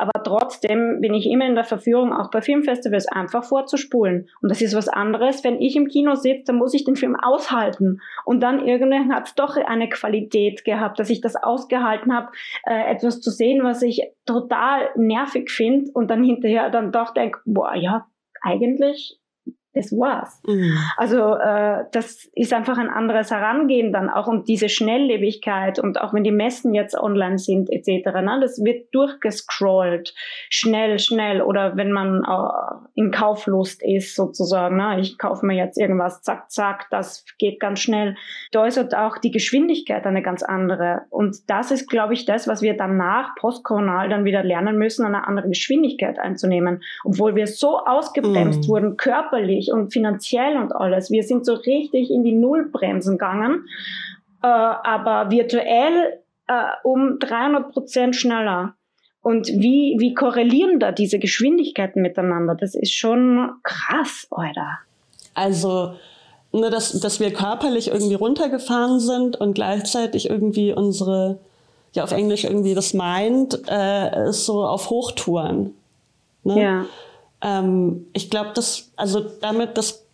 Aber 0.00 0.22
trotzdem 0.24 1.02
bin 1.02 1.12
ich 1.12 1.26
immer 1.26 1.46
in 1.46 1.54
der 1.54 1.64
Verführung, 1.64 2.14
auch 2.14 2.30
bei 2.30 2.40
Filmfestivals 2.40 3.06
einfach 3.06 3.44
vorzuspulen. 3.44 4.30
Und 4.40 4.48
das 4.50 4.62
ist 4.62 4.74
was 4.74 4.88
anderes. 4.88 5.44
Wenn 5.44 5.60
ich 5.60 5.76
im 5.76 5.88
Kino 5.88 6.14
sitze, 6.14 6.44
dann 6.46 6.56
muss 6.56 6.72
ich 6.72 6.84
den 6.84 6.96
Film 6.96 7.14
aushalten. 7.14 8.00
Und 8.24 8.40
dann 8.42 8.66
irgendwann 8.66 9.14
hat 9.14 9.28
es 9.28 9.34
doch 9.34 9.56
eine 9.56 9.90
Qualität 9.90 10.64
gehabt, 10.64 10.98
dass 10.98 11.10
ich 11.10 11.20
das 11.20 11.36
ausgehalten 11.36 12.14
habe, 12.14 12.30
äh, 12.64 12.90
etwas 12.90 13.20
zu 13.20 13.30
sehen, 13.30 13.62
was 13.62 13.82
ich 13.82 14.00
total 14.24 14.88
nervig 14.96 15.50
finde 15.50 15.90
und 15.92 16.10
dann 16.10 16.24
hinterher 16.24 16.70
dann 16.70 16.92
doch 16.92 17.12
denke, 17.12 17.40
boah, 17.44 17.74
ja, 17.74 18.06
eigentlich 18.40 19.19
das 19.72 19.92
war's. 19.92 20.40
Mhm. 20.46 20.76
Also 20.96 21.34
äh, 21.34 21.84
das 21.92 22.28
ist 22.34 22.52
einfach 22.52 22.76
ein 22.76 22.88
anderes 22.88 23.30
Herangehen 23.30 23.92
dann 23.92 24.10
auch 24.10 24.26
und 24.26 24.48
diese 24.48 24.68
Schnelllebigkeit 24.68 25.78
und 25.78 26.00
auch 26.00 26.12
wenn 26.12 26.24
die 26.24 26.32
Messen 26.32 26.74
jetzt 26.74 26.98
online 26.98 27.38
sind 27.38 27.70
etc. 27.70 28.20
Ne, 28.20 28.38
das 28.40 28.64
wird 28.64 28.92
durchgescrollt, 28.92 30.12
schnell, 30.48 30.98
schnell 30.98 31.40
oder 31.40 31.76
wenn 31.76 31.92
man 31.92 32.24
äh, 32.24 33.00
in 33.00 33.12
Kauflust 33.12 33.82
ist 33.84 34.16
sozusagen, 34.16 34.76
ne, 34.76 34.98
ich 34.98 35.18
kaufe 35.18 35.46
mir 35.46 35.56
jetzt 35.56 35.78
irgendwas, 35.78 36.22
zack, 36.22 36.50
zack, 36.50 36.88
das 36.90 37.24
geht 37.38 37.60
ganz 37.60 37.78
schnell. 37.78 38.16
Da 38.50 38.66
ist 38.66 38.76
halt 38.76 38.96
auch 38.96 39.18
die 39.18 39.30
Geschwindigkeit 39.30 40.04
eine 40.04 40.22
ganz 40.22 40.42
andere 40.42 41.02
und 41.10 41.48
das 41.48 41.70
ist, 41.70 41.88
glaube 41.88 42.14
ich, 42.14 42.24
das, 42.24 42.48
was 42.48 42.60
wir 42.60 42.76
danach 42.76 43.36
postkoronal 43.36 44.08
dann 44.08 44.24
wieder 44.24 44.42
lernen 44.42 44.78
müssen, 44.78 45.06
eine 45.06 45.28
andere 45.28 45.48
Geschwindigkeit 45.48 46.18
einzunehmen, 46.18 46.82
obwohl 47.04 47.36
wir 47.36 47.46
so 47.46 47.78
ausgebremst 47.78 48.64
mhm. 48.64 48.68
wurden 48.68 48.96
körperlich 48.96 49.59
wirtschaftlich 49.60 49.72
und 49.72 49.92
finanziell 49.92 50.56
und 50.56 50.72
alles. 50.72 51.10
Wir 51.10 51.22
sind 51.22 51.44
so 51.44 51.54
richtig 51.54 52.10
in 52.10 52.24
die 52.24 52.32
Nullbremsen 52.32 53.12
gegangen, 53.18 53.66
äh, 54.42 54.46
aber 54.46 55.30
virtuell 55.30 56.20
äh, 56.46 56.62
um 56.84 57.18
300 57.18 57.72
Prozent 57.72 58.16
schneller. 58.16 58.74
Und 59.22 59.48
wie, 59.48 59.96
wie 59.98 60.14
korrelieren 60.14 60.80
da 60.80 60.92
diese 60.92 61.18
Geschwindigkeiten 61.18 62.00
miteinander? 62.00 62.54
Das 62.54 62.74
ist 62.74 62.94
schon 62.94 63.50
krass, 63.62 64.26
Alter. 64.30 64.78
Also, 65.34 65.94
nur 66.52 66.70
dass, 66.70 66.98
dass 67.00 67.20
wir 67.20 67.30
körperlich 67.32 67.88
irgendwie 67.88 68.14
runtergefahren 68.14 68.98
sind 68.98 69.36
und 69.36 69.54
gleichzeitig 69.54 70.30
irgendwie 70.30 70.72
unsere, 70.72 71.38
ja 71.92 72.02
auf 72.02 72.12
Englisch 72.12 72.44
irgendwie 72.44 72.74
das 72.74 72.94
Mind, 72.94 73.60
äh, 73.68 74.30
ist 74.30 74.46
so 74.46 74.64
auf 74.64 74.88
Hochtouren. 74.88 75.74
Ne? 76.44 76.62
Ja 76.62 76.86
ähm, 77.42 78.06
ich 78.12 78.30
glaube, 78.30 78.50
das, 78.54 78.90
also 78.96 79.20
damit, 79.40 79.76
das, 79.76 80.04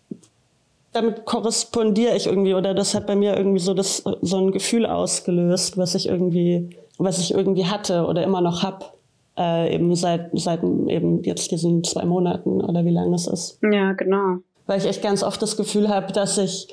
damit 0.92 1.24
korrespondiere 1.24 2.16
ich 2.16 2.26
irgendwie 2.26 2.54
oder 2.54 2.74
das 2.74 2.94
hat 2.94 3.06
bei 3.06 3.16
mir 3.16 3.36
irgendwie 3.36 3.58
so 3.58 3.74
das, 3.74 4.02
so 4.22 4.36
ein 4.38 4.52
Gefühl 4.52 4.86
ausgelöst, 4.86 5.76
was 5.76 5.94
ich 5.94 6.08
irgendwie, 6.08 6.70
was 6.98 7.18
ich 7.18 7.34
irgendwie 7.34 7.66
hatte 7.66 8.06
oder 8.06 8.22
immer 8.22 8.40
noch 8.40 8.62
hab. 8.62 8.94
Äh, 9.38 9.74
eben 9.74 9.94
seit, 9.94 10.30
seit 10.32 10.62
eben 10.62 11.22
jetzt 11.22 11.50
diesen 11.50 11.84
zwei 11.84 12.06
Monaten 12.06 12.62
oder 12.62 12.86
wie 12.86 12.90
lange 12.90 13.14
es 13.16 13.26
ist. 13.26 13.58
Ja, 13.70 13.92
genau. 13.92 14.38
Weil 14.66 14.78
ich 14.78 14.86
echt 14.86 15.02
ganz 15.02 15.22
oft 15.22 15.42
das 15.42 15.58
Gefühl 15.58 15.90
habe, 15.90 16.10
dass 16.10 16.38
ich, 16.38 16.68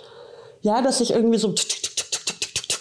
ja, 0.61 0.81
dass 0.81 1.01
ich 1.01 1.11
irgendwie 1.11 1.39
so, 1.39 1.53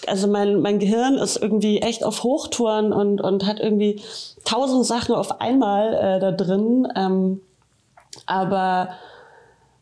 also 0.06 0.28
mein, 0.28 0.60
mein 0.60 0.78
Gehirn 0.78 1.14
ist 1.14 1.36
irgendwie 1.36 1.78
echt 1.78 2.04
auf 2.04 2.22
Hochtouren 2.22 2.92
und, 2.92 3.20
und 3.20 3.44
hat 3.44 3.58
irgendwie 3.58 4.00
tausend 4.44 4.86
Sachen 4.86 5.16
auf 5.16 5.40
einmal 5.40 5.94
äh, 5.94 6.20
da 6.20 6.30
drin. 6.30 6.86
Ähm, 6.94 7.40
aber 8.26 8.90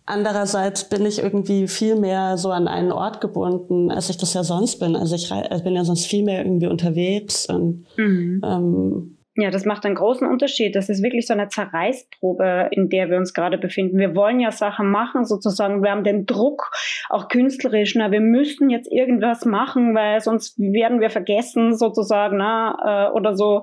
andererseits 0.07 0.88
bin 0.88 1.07
ich 1.07 1.18
irgendwie 1.18 1.68
viel 1.68 1.96
mehr 1.96 2.37
so 2.37 2.50
an 2.50 2.68
einen 2.68 2.92
Ort 2.92 3.20
gebunden, 3.20 3.90
als 3.90 4.11
ich 4.11 4.16
das 4.16 4.35
ja 4.35 4.42
sonst 4.42 4.79
bin. 4.81 4.96
Also 4.96 5.14
ich 5.14 5.29
bin 5.62 5.74
ja 5.74 5.85
sonst 5.85 6.07
viel 6.07 6.24
mehr 6.24 6.44
irgendwie 6.44 6.66
unterwegs 6.66 7.46
und 7.46 7.87
mhm. 7.96 8.42
ähm, 8.44 9.16
ja, 9.36 9.50
das 9.50 9.64
macht 9.64 9.86
einen 9.86 9.94
großen 9.94 10.26
Unterschied. 10.26 10.74
Das 10.74 10.88
ist 10.88 11.02
wirklich 11.02 11.26
so 11.26 11.32
eine 11.32 11.48
Zerreißprobe, 11.48 12.68
in 12.72 12.88
der 12.88 13.10
wir 13.10 13.16
uns 13.16 13.32
gerade 13.32 13.58
befinden. 13.58 13.98
Wir 13.98 14.16
wollen 14.16 14.40
ja 14.40 14.50
Sachen 14.50 14.90
machen, 14.90 15.24
sozusagen. 15.24 15.82
Wir 15.84 15.92
haben 15.92 16.02
den 16.02 16.26
Druck, 16.26 16.72
auch 17.08 17.28
künstlerisch. 17.28 17.94
Na, 17.94 18.10
wir 18.10 18.20
müssen 18.20 18.70
jetzt 18.70 18.90
irgendwas 18.90 19.44
machen, 19.44 19.94
weil 19.94 20.20
sonst 20.20 20.58
werden 20.58 21.00
wir 21.00 21.10
vergessen, 21.10 21.76
sozusagen, 21.76 22.38
na, 22.38 23.08
äh, 23.08 23.12
oder 23.12 23.36
so. 23.36 23.62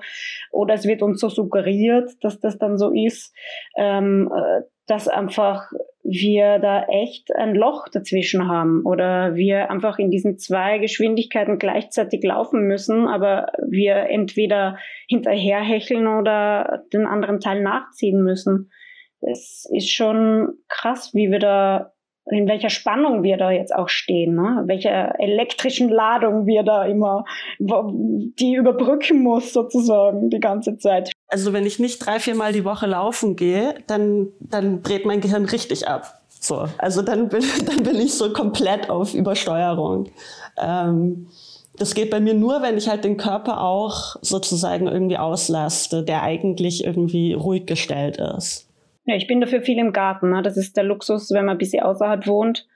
Oder 0.51 0.75
es 0.75 0.85
wird 0.85 1.01
uns 1.01 1.19
so 1.19 1.27
suggeriert, 1.27 2.11
dass 2.21 2.39
das 2.39 2.57
dann 2.57 2.77
so 2.77 2.91
ist. 2.91 3.35
Ähm, 3.75 4.31
äh, 4.33 4.61
dass 4.87 5.09
einfach 5.09 5.69
wir 6.09 6.59
da 6.59 6.85
echt 6.85 7.35
ein 7.35 7.53
Loch 7.53 7.89
dazwischen 7.89 8.47
haben 8.47 8.83
oder 8.85 9.35
wir 9.35 9.69
einfach 9.69 9.99
in 9.99 10.09
diesen 10.09 10.37
zwei 10.37 10.77
Geschwindigkeiten 10.77 11.59
gleichzeitig 11.59 12.23
laufen 12.23 12.61
müssen, 12.61 13.07
aber 13.07 13.51
wir 13.67 14.09
entweder 14.09 14.77
hinterherhecheln 15.09 16.07
oder 16.07 16.83
den 16.93 17.05
anderen 17.05 17.41
Teil 17.41 17.61
nachziehen 17.61 18.23
müssen. 18.23 18.71
Es 19.19 19.67
ist 19.69 19.91
schon 19.91 20.53
krass, 20.69 21.11
wie 21.13 21.29
wir 21.29 21.39
da 21.39 21.91
in 22.29 22.47
welcher 22.47 22.69
Spannung 22.69 23.23
wir 23.23 23.37
da 23.37 23.51
jetzt 23.51 23.73
auch 23.73 23.89
stehen, 23.89 24.35
ne? 24.35 24.63
welcher 24.65 25.19
elektrischen 25.19 25.89
Ladung 25.89 26.45
wir 26.45 26.63
da 26.63 26.85
immer, 26.85 27.23
die 27.59 28.53
überbrücken 28.53 29.23
muss 29.23 29.53
sozusagen 29.53 30.29
die 30.29 30.39
ganze 30.39 30.77
Zeit. 30.77 31.11
Also 31.27 31.53
wenn 31.53 31.65
ich 31.65 31.79
nicht 31.79 32.05
drei, 32.05 32.19
viermal 32.19 32.53
die 32.53 32.65
Woche 32.65 32.87
laufen 32.87 33.35
gehe, 33.35 33.75
dann, 33.87 34.29
dann 34.39 34.81
dreht 34.81 35.05
mein 35.05 35.21
Gehirn 35.21 35.45
richtig 35.45 35.87
ab. 35.87 36.21
So, 36.39 36.67
also 36.77 37.01
dann 37.01 37.29
bin, 37.29 37.43
dann 37.65 37.83
bin 37.83 37.95
ich 37.95 38.13
so 38.13 38.31
komplett 38.31 38.89
auf 38.89 39.13
Übersteuerung. 39.13 40.09
Ähm, 40.57 41.27
das 41.77 41.93
geht 41.93 42.09
bei 42.09 42.19
mir 42.19 42.33
nur, 42.33 42.61
wenn 42.61 42.77
ich 42.77 42.89
halt 42.89 43.03
den 43.03 43.17
Körper 43.17 43.61
auch 43.61 44.15
sozusagen 44.21 44.87
irgendwie 44.87 45.17
auslaste, 45.17 46.03
der 46.03 46.23
eigentlich 46.23 46.83
irgendwie 46.83 47.33
ruhig 47.33 47.67
gestellt 47.67 48.17
ist. 48.17 48.67
Ja, 49.05 49.15
ich 49.15 49.27
bin 49.27 49.39
dafür 49.41 49.61
viel 49.61 49.77
im 49.77 49.93
Garten. 49.93 50.31
Ne? 50.31 50.41
Das 50.41 50.57
ist 50.57 50.75
der 50.75 50.83
Luxus, 50.83 51.31
wenn 51.31 51.45
man 51.45 51.55
ein 51.55 51.59
bisschen 51.59 51.83
außerhalb 51.83 52.25
wohnt. 52.27 52.67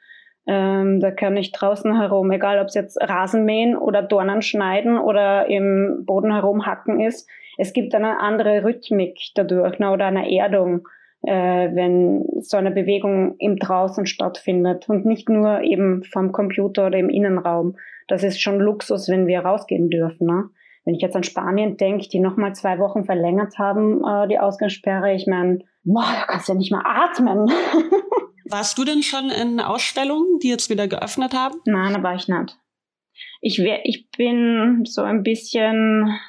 Ähm, 0.48 1.00
da 1.00 1.12
kann 1.12 1.36
ich 1.38 1.52
draußen 1.52 2.00
herum, 2.00 2.32
egal 2.32 2.60
ob 2.60 2.68
es 2.68 2.74
jetzt 2.74 2.98
Rasenmähen 3.02 3.76
oder 3.76 4.02
Dornen 4.02 4.42
schneiden 4.42 4.98
oder 4.98 5.48
im 5.48 6.04
Boden 6.06 6.32
herumhacken 6.32 7.00
ist. 7.00 7.28
Es 7.58 7.74
gibt 7.74 7.94
eine 7.94 8.20
andere 8.20 8.64
Rhythmik 8.64 9.20
dadurch 9.36 9.80
ne? 9.80 9.92
oder 9.92 10.06
eine 10.06 10.32
Erdung, 10.32 10.88
äh, 11.24 11.32
wenn 11.32 12.26
so 12.42 12.58
eine 12.58 12.72
Bewegung 12.72 13.36
im 13.38 13.58
Draußen 13.58 14.06
stattfindet 14.06 14.90
und 14.90 15.06
nicht 15.06 15.30
nur 15.30 15.62
eben 15.62 16.04
vom 16.04 16.32
Computer 16.32 16.88
oder 16.88 16.98
im 16.98 17.10
Innenraum. 17.10 17.78
Das 18.08 18.24
ist 18.24 18.42
schon 18.42 18.60
Luxus, 18.60 19.10
wenn 19.10 19.28
wir 19.28 19.42
rausgehen 19.42 19.90
dürfen. 19.90 20.28
Ne? 20.28 20.50
Wenn 20.84 20.96
ich 20.96 21.02
jetzt 21.02 21.16
an 21.16 21.24
Spanien 21.24 21.78
denke, 21.78 22.08
die 22.10 22.20
nochmal 22.20 22.56
zwei 22.56 22.80
Wochen 22.80 23.06
verlängert 23.06 23.58
haben, 23.58 24.04
äh, 24.04 24.28
die 24.28 24.40
Ausgangssperre, 24.40 25.14
ich 25.14 25.28
meine, 25.28 25.60
boah, 25.84 26.04
da 26.04 26.26
kannst 26.28 26.48
du 26.48 26.54
ja 26.54 26.58
nicht 26.58 26.72
mehr 26.72 26.86
atmen. 26.86 27.52
Warst 28.50 28.78
du 28.78 28.84
denn 28.84 29.02
schon 29.02 29.30
in 29.30 29.60
Ausstellungen, 29.60 30.40
die 30.40 30.50
jetzt 30.50 30.70
wieder 30.70 30.88
geöffnet 30.88 31.34
haben? 31.34 31.56
Nein, 31.66 31.94
da 31.94 32.04
war 32.04 32.16
ich 32.16 32.28
nicht. 32.28 32.58
Ich, 33.40 33.60
wär, 33.60 33.86
ich 33.86 34.10
bin 34.12 34.84
so 34.86 35.04
ein 35.04 35.24
bisschen, 35.24 36.20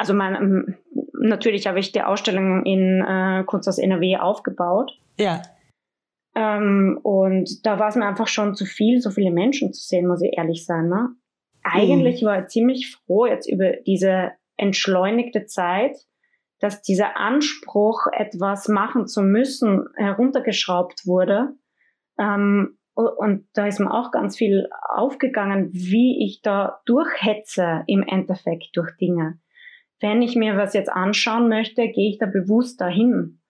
also 0.00 0.14
mein, 0.14 0.34
ähm, 0.34 0.74
natürlich 1.12 1.66
habe 1.66 1.78
ich 1.78 1.92
die 1.92 2.00
Ausstellung 2.00 2.64
in 2.64 3.02
äh, 3.02 3.44
kurz 3.44 3.68
aus 3.68 3.76
NRW 3.76 4.16
aufgebaut. 4.16 4.98
Ja. 5.18 5.42
Ähm, 6.34 6.98
und 7.02 7.66
da 7.66 7.78
war 7.78 7.88
es 7.88 7.96
mir 7.96 8.06
einfach 8.06 8.26
schon 8.26 8.54
zu 8.54 8.64
viel, 8.64 9.02
so 9.02 9.10
viele 9.10 9.30
Menschen 9.30 9.74
zu 9.74 9.86
sehen, 9.86 10.06
muss 10.06 10.22
ich 10.22 10.38
ehrlich 10.38 10.64
sein. 10.64 10.88
Ne? 10.88 11.10
Eigentlich 11.62 12.22
mhm. 12.22 12.26
war 12.26 12.40
ich 12.40 12.46
ziemlich 12.46 12.96
froh 12.96 13.26
jetzt 13.26 13.46
über 13.46 13.72
diese 13.86 14.32
entschleunigte 14.56 15.44
Zeit, 15.44 15.98
dass 16.60 16.80
dieser 16.80 17.18
Anspruch, 17.18 18.06
etwas 18.12 18.68
machen 18.68 19.06
zu 19.06 19.20
müssen, 19.20 19.84
heruntergeschraubt 19.96 21.06
wurde. 21.06 21.50
Ähm, 22.18 22.78
und 22.94 23.48
da 23.52 23.66
ist 23.66 23.80
mir 23.80 23.92
auch 23.92 24.12
ganz 24.12 24.38
viel 24.38 24.66
aufgegangen, 24.96 25.68
wie 25.74 26.24
ich 26.24 26.40
da 26.40 26.80
durchhetze 26.86 27.84
im 27.86 28.02
Endeffekt 28.02 28.70
durch 28.74 28.96
Dinge. 28.96 29.38
Wenn 30.00 30.22
ich 30.22 30.36
mir 30.36 30.56
was 30.56 30.74
jetzt 30.74 30.90
anschauen 30.90 31.48
möchte, 31.48 31.88
gehe 31.88 32.10
ich 32.10 32.18
da 32.18 32.26
bewusst 32.26 32.80
dahin. 32.80 33.40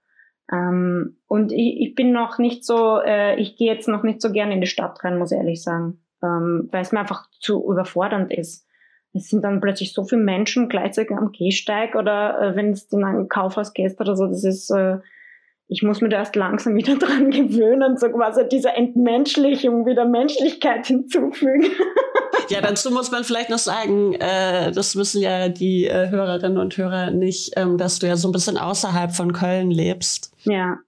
Ähm, 0.52 1.18
und 1.26 1.52
ich, 1.52 1.80
ich, 1.80 1.94
bin 1.94 2.12
noch 2.12 2.38
nicht 2.38 2.64
so, 2.64 3.00
äh, 3.00 3.38
ich 3.40 3.56
gehe 3.56 3.72
jetzt 3.72 3.88
noch 3.88 4.02
nicht 4.02 4.20
so 4.20 4.32
gerne 4.32 4.54
in 4.54 4.60
die 4.60 4.66
Stadt 4.66 5.02
rein, 5.04 5.18
muss 5.18 5.30
ich 5.30 5.38
ehrlich 5.38 5.62
sagen, 5.62 6.02
ähm, 6.22 6.68
weil 6.72 6.82
es 6.82 6.92
mir 6.92 7.00
einfach 7.00 7.28
zu 7.38 7.64
überfordernd 7.70 8.32
ist 8.32 8.66
es 9.12 9.28
sind 9.28 9.42
dann 9.42 9.60
plötzlich 9.60 9.92
so 9.92 10.04
viele 10.04 10.22
Menschen 10.22 10.68
gleichzeitig 10.68 11.16
am 11.16 11.32
Gehsteig 11.32 11.94
oder 11.94 12.40
äh, 12.40 12.56
wenn 12.56 12.72
du 12.72 12.96
in 12.96 13.04
ein 13.04 13.28
Kaufhaus 13.28 13.72
gehst 13.72 14.00
oder 14.00 14.16
so, 14.16 14.26
das 14.26 14.44
ist, 14.44 14.70
äh, 14.70 14.98
ich 15.66 15.82
muss 15.82 16.00
mir 16.00 16.08
da 16.08 16.18
erst 16.18 16.36
langsam 16.36 16.74
wieder 16.76 16.96
dran 16.98 17.30
gewöhnen, 17.30 17.96
so 17.96 18.08
quasi 18.10 18.48
diese 18.48 18.70
Entmenschlichung, 18.70 19.86
wieder 19.86 20.04
Menschlichkeit 20.04 20.86
hinzufügen. 20.86 21.64
Ja, 22.50 22.60
dazu 22.60 22.90
muss 22.90 23.12
man 23.12 23.22
vielleicht 23.22 23.48
noch 23.48 23.58
sagen, 23.58 24.14
äh, 24.14 24.72
das 24.72 24.96
wissen 24.96 25.22
ja 25.22 25.48
die 25.48 25.86
äh, 25.86 26.10
Hörerinnen 26.10 26.58
und 26.58 26.76
Hörer 26.76 27.12
nicht, 27.12 27.52
ähm, 27.56 27.78
dass 27.78 28.00
du 28.00 28.08
ja 28.08 28.16
so 28.16 28.28
ein 28.28 28.32
bisschen 28.32 28.58
außerhalb 28.58 29.12
von 29.12 29.32
Köln 29.32 29.70
lebst. 29.70 30.34
Ja, 30.42 30.78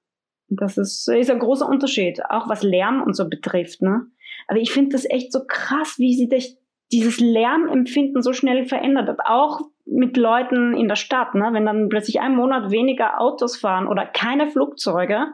das 0.48 0.76
ist, 0.76 1.08
ist 1.08 1.30
ein 1.30 1.38
großer 1.38 1.68
Unterschied, 1.68 2.20
auch 2.28 2.48
was 2.48 2.62
Lärm 2.62 3.02
und 3.02 3.14
so 3.14 3.28
betrifft. 3.28 3.80
Ne? 3.80 4.06
Aber 4.48 4.58
ich 4.58 4.72
finde 4.72 4.90
das 4.90 5.08
echt 5.08 5.32
so 5.32 5.40
krass, 5.46 5.94
wie 5.98 6.14
sie 6.14 6.28
dich 6.28 6.58
dieses 6.90 7.20
Lärmempfinden 7.20 8.22
so 8.22 8.32
schnell 8.32 8.66
verändert 8.66 9.08
hat. 9.08 9.18
Auch 9.24 9.60
mit 9.86 10.16
Leuten 10.16 10.76
in 10.76 10.88
der 10.88 10.96
Stadt, 10.96 11.34
ne? 11.34 11.50
wenn 11.52 11.64
dann 11.64 11.88
plötzlich 11.88 12.20
ein 12.20 12.34
Monat 12.34 12.70
weniger 12.70 13.20
Autos 13.20 13.56
fahren 13.56 13.86
oder 13.86 14.04
keine 14.04 14.48
Flugzeuge 14.48 15.28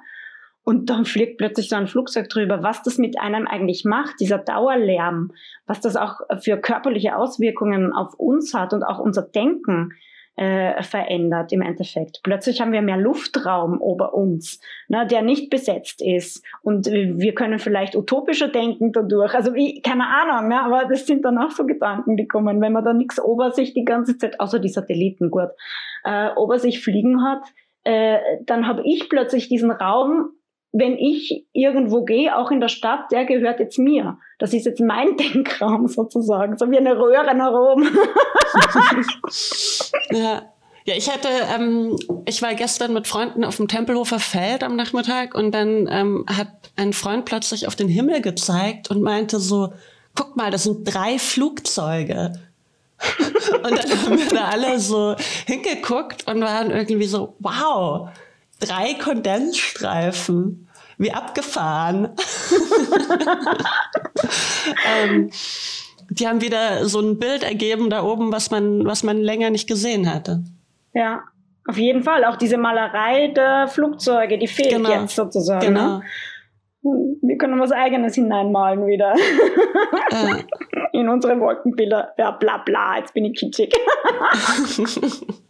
und 0.69 0.91
dann 0.91 1.07
fliegt 1.07 1.39
plötzlich 1.39 1.71
so 1.71 1.77
ein 1.77 1.87
Flugzeug 1.87 2.29
drüber, 2.29 2.63
was 2.63 2.83
das 2.83 2.99
mit 2.99 3.19
einem 3.19 3.47
eigentlich 3.47 3.87
macht, 3.87 4.21
dieser 4.21 4.37
Dauerlärm, 4.37 5.33
was 5.67 5.81
das 5.81 5.97
auch 5.97 6.21
für 6.41 6.59
körperliche 6.59 7.17
Auswirkungen 7.17 7.95
auf 7.95 8.13
uns 8.19 8.53
hat 8.53 8.75
und 8.75 8.83
auch 8.83 8.99
unser 8.99 9.23
Denken. 9.23 9.95
äh, 10.37 10.85
verändert 10.85 11.53
im 11.53 11.63
Endeffekt. 11.63 12.21
Plötzlich 12.23 12.61
haben 12.61 12.71
wir 12.71 12.81
mehr 12.81 12.97
Luftraum 12.97 13.81
ober 13.81 14.15
uns, 14.15 14.61
ne, 14.87 15.05
der 15.05 15.23
nicht 15.23 15.51
besetzt 15.51 16.01
ist. 16.01 16.45
Und 16.63 16.87
wir 16.87 17.35
können 17.35 17.59
vielleicht 17.59 17.97
utopischer 17.97 18.47
denken 18.47 18.93
dadurch. 18.93 19.35
Also 19.35 19.55
wie, 19.55 19.83
keine 19.83 20.07
Ahnung, 20.07 20.49
ne, 20.49 20.63
aber 20.63 20.85
das 20.89 21.07
sind 21.07 21.25
dann 21.25 21.39
auch 21.39 21.51
so 21.51 21.67
Gedanken, 21.67 22.17
die 22.17 22.29
kommen, 22.29 22.61
wenn 22.61 22.73
man 22.73 22.85
da 22.85 22.93
nichts 22.93 23.21
ober 23.21 23.51
sich 23.51 23.75
die 23.75 23.85
ganze 23.85 24.17
Zeit, 24.17 24.39
außer 24.39 24.61
die 24.61 24.69
Satelliten, 24.69 25.33
gut, 25.33 25.51
äh, 26.05 26.29
ober 26.37 26.61
sich 26.61 26.85
fliegen 26.85 27.25
hat, 27.25 27.43
äh, 27.83 28.19
dann 28.45 28.69
habe 28.69 28.83
ich 28.85 29.09
plötzlich 29.09 29.49
diesen 29.49 29.73
Raum, 29.73 30.38
wenn 30.73 30.99
ich 30.99 31.47
irgendwo 31.53 32.05
gehe, 32.05 32.37
auch 32.37 32.51
in 32.51 32.61
der 32.61 32.69
Stadt, 32.69 33.11
der 33.11 33.25
gehört 33.25 33.61
jetzt 33.61 33.79
mir. 33.79 34.19
Das 34.39 34.53
ist 34.53 34.67
jetzt 34.67 34.81
mein 34.81 35.17
Denkraum 35.35 35.89
sozusagen, 35.89 36.57
so 36.59 36.71
wie 36.71 36.79
eine 36.79 36.99
Röhre 36.99 37.35
nach 37.35 37.53
oben. 37.53 37.89
ja. 40.11 40.43
Ja, 40.85 40.95
ich 40.95 41.13
hatte, 41.13 41.29
ähm, 41.55 41.99
ich 42.25 42.41
war 42.41 42.55
gestern 42.55 42.95
mit 42.95 43.07
Freunden 43.07 43.45
auf 43.45 43.57
dem 43.57 43.69
Tempelhofer 43.69 44.19
Feld 44.19 44.65
am 44.65 44.75
Nachmittag 44.75 45.35
und 45.35 45.53
dann 45.53 45.87
ähm, 45.91 46.25
hat 46.27 46.49
ein 46.77 46.95
Freund 46.95 47.27
plötzlich 47.27 47.67
auf 47.67 47.77
den 47.77 47.89
Himmel 47.89 48.23
gezeigt 48.23 48.91
und 48.91 49.03
meinte 49.03 49.39
so, 49.39 49.75
guck 50.15 50.35
mal, 50.37 50.51
das 50.51 50.65
sind 50.65 50.85
drei 50.85 51.19
Flugzeuge. 51.19 52.41
und 53.53 53.71
dann 53.71 54.03
haben 54.03 54.19
wir 54.19 54.29
da 54.31 54.45
alle 54.47 54.81
so 54.81 55.15
hingeguckt 55.47 56.27
und 56.27 56.41
waren 56.41 56.71
irgendwie 56.71 57.07
so, 57.07 57.35
wow, 57.39 58.09
drei 58.61 58.95
Kondensstreifen. 58.95 60.69
Wie 61.01 61.13
abgefahren. 61.13 62.09
ähm, 65.01 65.31
die 66.11 66.27
haben 66.27 66.41
wieder 66.41 66.87
so 66.87 67.01
ein 67.01 67.21
Bild 67.21 67.45
ergeben 67.45 67.89
da 67.89 68.03
oben, 68.03 68.33
was 68.33 68.51
man, 68.51 68.85
was 68.85 69.05
man 69.05 69.19
länger 69.19 69.51
nicht 69.51 69.69
gesehen 69.69 70.13
hatte. 70.13 70.43
Ja, 70.95 71.23
auf 71.69 71.77
jeden 71.77 72.03
Fall. 72.03 72.25
Auch 72.25 72.37
diese 72.37 72.57
Malerei 72.57 73.29
der 73.29 73.69
Flugzeuge, 73.69 74.39
die 74.39 74.49
fehlt 74.49 74.71
genau. 74.71 74.91
jetzt 74.91 75.15
sozusagen. 75.15 75.73
Ne? 75.73 75.81
Genau. 75.81 75.99
Ne? 75.99 77.19
Wir 77.23 77.37
können 77.37 77.61
was 77.61 77.71
Eigenes 77.71 78.15
hineinmalen 78.15 78.87
wieder. 78.87 79.15
Äh. 80.11 80.43
In 80.99 81.09
unsere 81.09 81.39
Wolkenbilder. 81.39 82.15
Ja, 82.17 82.31
bla 82.33 82.59
bla, 82.59 82.99
jetzt 82.99 83.13
bin 83.13 83.27
ich 83.27 83.39
kitschig. 83.39 83.73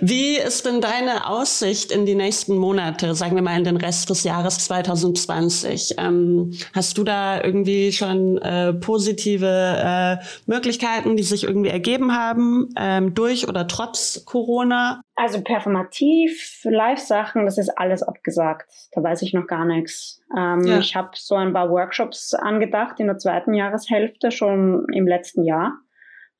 Wie 0.00 0.36
ist 0.36 0.66
denn 0.66 0.80
deine 0.80 1.26
Aussicht 1.28 1.92
in 1.92 2.06
die 2.06 2.14
nächsten 2.14 2.56
Monate, 2.56 3.14
sagen 3.14 3.34
wir 3.34 3.42
mal 3.42 3.56
in 3.56 3.64
den 3.64 3.76
Rest 3.76 4.10
des 4.10 4.24
Jahres 4.24 4.58
2020? 4.58 5.94
Ähm, 5.98 6.52
hast 6.74 6.98
du 6.98 7.04
da 7.04 7.42
irgendwie 7.42 7.92
schon 7.92 8.38
äh, 8.38 8.72
positive 8.72 9.46
äh, 9.46 10.24
Möglichkeiten, 10.46 11.16
die 11.16 11.22
sich 11.22 11.44
irgendwie 11.44 11.70
ergeben 11.70 12.16
haben, 12.16 12.68
ähm, 12.76 13.14
durch 13.14 13.48
oder 13.48 13.66
trotz 13.66 14.24
Corona? 14.24 15.02
Also 15.14 15.42
performativ, 15.42 16.60
Live-Sachen, 16.64 17.44
das 17.44 17.58
ist 17.58 17.70
alles 17.78 18.02
abgesagt. 18.02 18.68
Da 18.92 19.02
weiß 19.02 19.22
ich 19.22 19.34
noch 19.34 19.46
gar 19.46 19.64
nichts. 19.64 20.20
Ähm, 20.36 20.64
ja. 20.64 20.78
Ich 20.78 20.96
habe 20.96 21.10
so 21.14 21.34
ein 21.34 21.52
paar 21.52 21.70
Workshops 21.70 22.34
angedacht 22.34 22.98
in 22.98 23.06
der 23.06 23.18
zweiten 23.18 23.54
Jahreshälfte, 23.54 24.30
schon 24.30 24.86
im 24.92 25.06
letzten 25.06 25.44
Jahr 25.44 25.78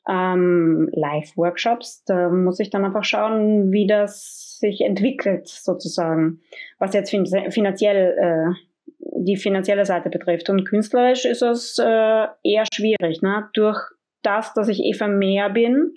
ähm, 0.09 0.89
Live-Workshops. 0.93 2.05
Da 2.05 2.29
muss 2.29 2.61
ich 2.61 2.71
dann 2.71 2.85
einfach 2.85 3.05
schauen, 3.05 3.73
wie 3.73 3.87
das 3.87 4.59
sich 4.59 4.81
entwickelt, 4.81 5.49
sozusagen, 5.49 6.41
was 6.79 6.95
jetzt 6.95 7.11
fin 7.11 7.27
finanziell 7.51 8.17
äh, 8.19 8.55
die 8.99 9.37
finanzielle 9.37 9.85
Seite 9.85 10.11
betrifft. 10.11 10.51
Und 10.51 10.65
künstlerisch 10.65 11.25
ist 11.25 11.43
es 11.43 11.79
äh, 11.79 12.27
eher 12.43 12.65
schwierig, 12.73 13.23
ne? 13.23 13.49
durch 13.55 13.79
das, 14.23 14.55
dass 14.55 14.69
ich 14.69 14.81
Eva 14.81 15.09
mehr 15.09 15.51
bin 15.51 15.95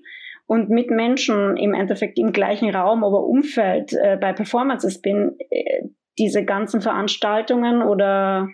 und 0.48 0.70
mit 0.70 0.90
Menschen 0.92 1.58
im 1.58 1.74
Endeffekt 1.74 2.18
im 2.18 2.32
gleichen 2.32 2.74
Raum 2.74 3.04
oder 3.04 3.24
Umfeld 3.24 3.94
äh, 3.94 4.18
bei 4.20 4.34
Performances 4.34 5.02
bin, 5.02 5.36
äh, 5.50 5.84
diese 6.18 6.46
ganzen 6.46 6.82
Veranstaltungen 6.82 7.82
oder 7.82 8.50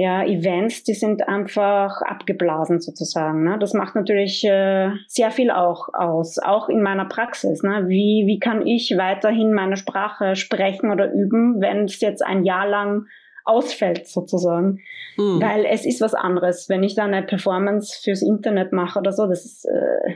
ja, 0.00 0.24
Events, 0.24 0.82
die 0.82 0.94
sind 0.94 1.28
einfach 1.28 2.00
abgeblasen 2.00 2.80
sozusagen. 2.80 3.44
Ne? 3.44 3.58
Das 3.58 3.74
macht 3.74 3.94
natürlich 3.94 4.42
äh, 4.44 4.92
sehr 5.06 5.30
viel 5.30 5.50
auch 5.50 5.90
aus, 5.92 6.38
auch 6.38 6.70
in 6.70 6.80
meiner 6.80 7.04
Praxis. 7.04 7.62
Ne? 7.62 7.84
Wie, 7.86 8.24
wie 8.26 8.38
kann 8.38 8.66
ich 8.66 8.96
weiterhin 8.96 9.52
meine 9.52 9.76
Sprache 9.76 10.36
sprechen 10.36 10.90
oder 10.90 11.12
üben, 11.12 11.60
wenn 11.60 11.84
es 11.84 12.00
jetzt 12.00 12.24
ein 12.24 12.44
Jahr 12.44 12.66
lang 12.66 13.08
ausfällt 13.44 14.06
sozusagen? 14.06 14.78
Hm. 15.16 15.38
Weil 15.42 15.66
es 15.66 15.84
ist 15.84 16.00
was 16.00 16.14
anderes, 16.14 16.70
wenn 16.70 16.82
ich 16.82 16.94
dann 16.94 17.12
eine 17.12 17.26
Performance 17.26 18.00
fürs 18.02 18.22
Internet 18.22 18.72
mache 18.72 18.98
oder 18.98 19.12
so, 19.12 19.26
das 19.26 19.44
ist... 19.44 19.66
Äh, 19.66 20.14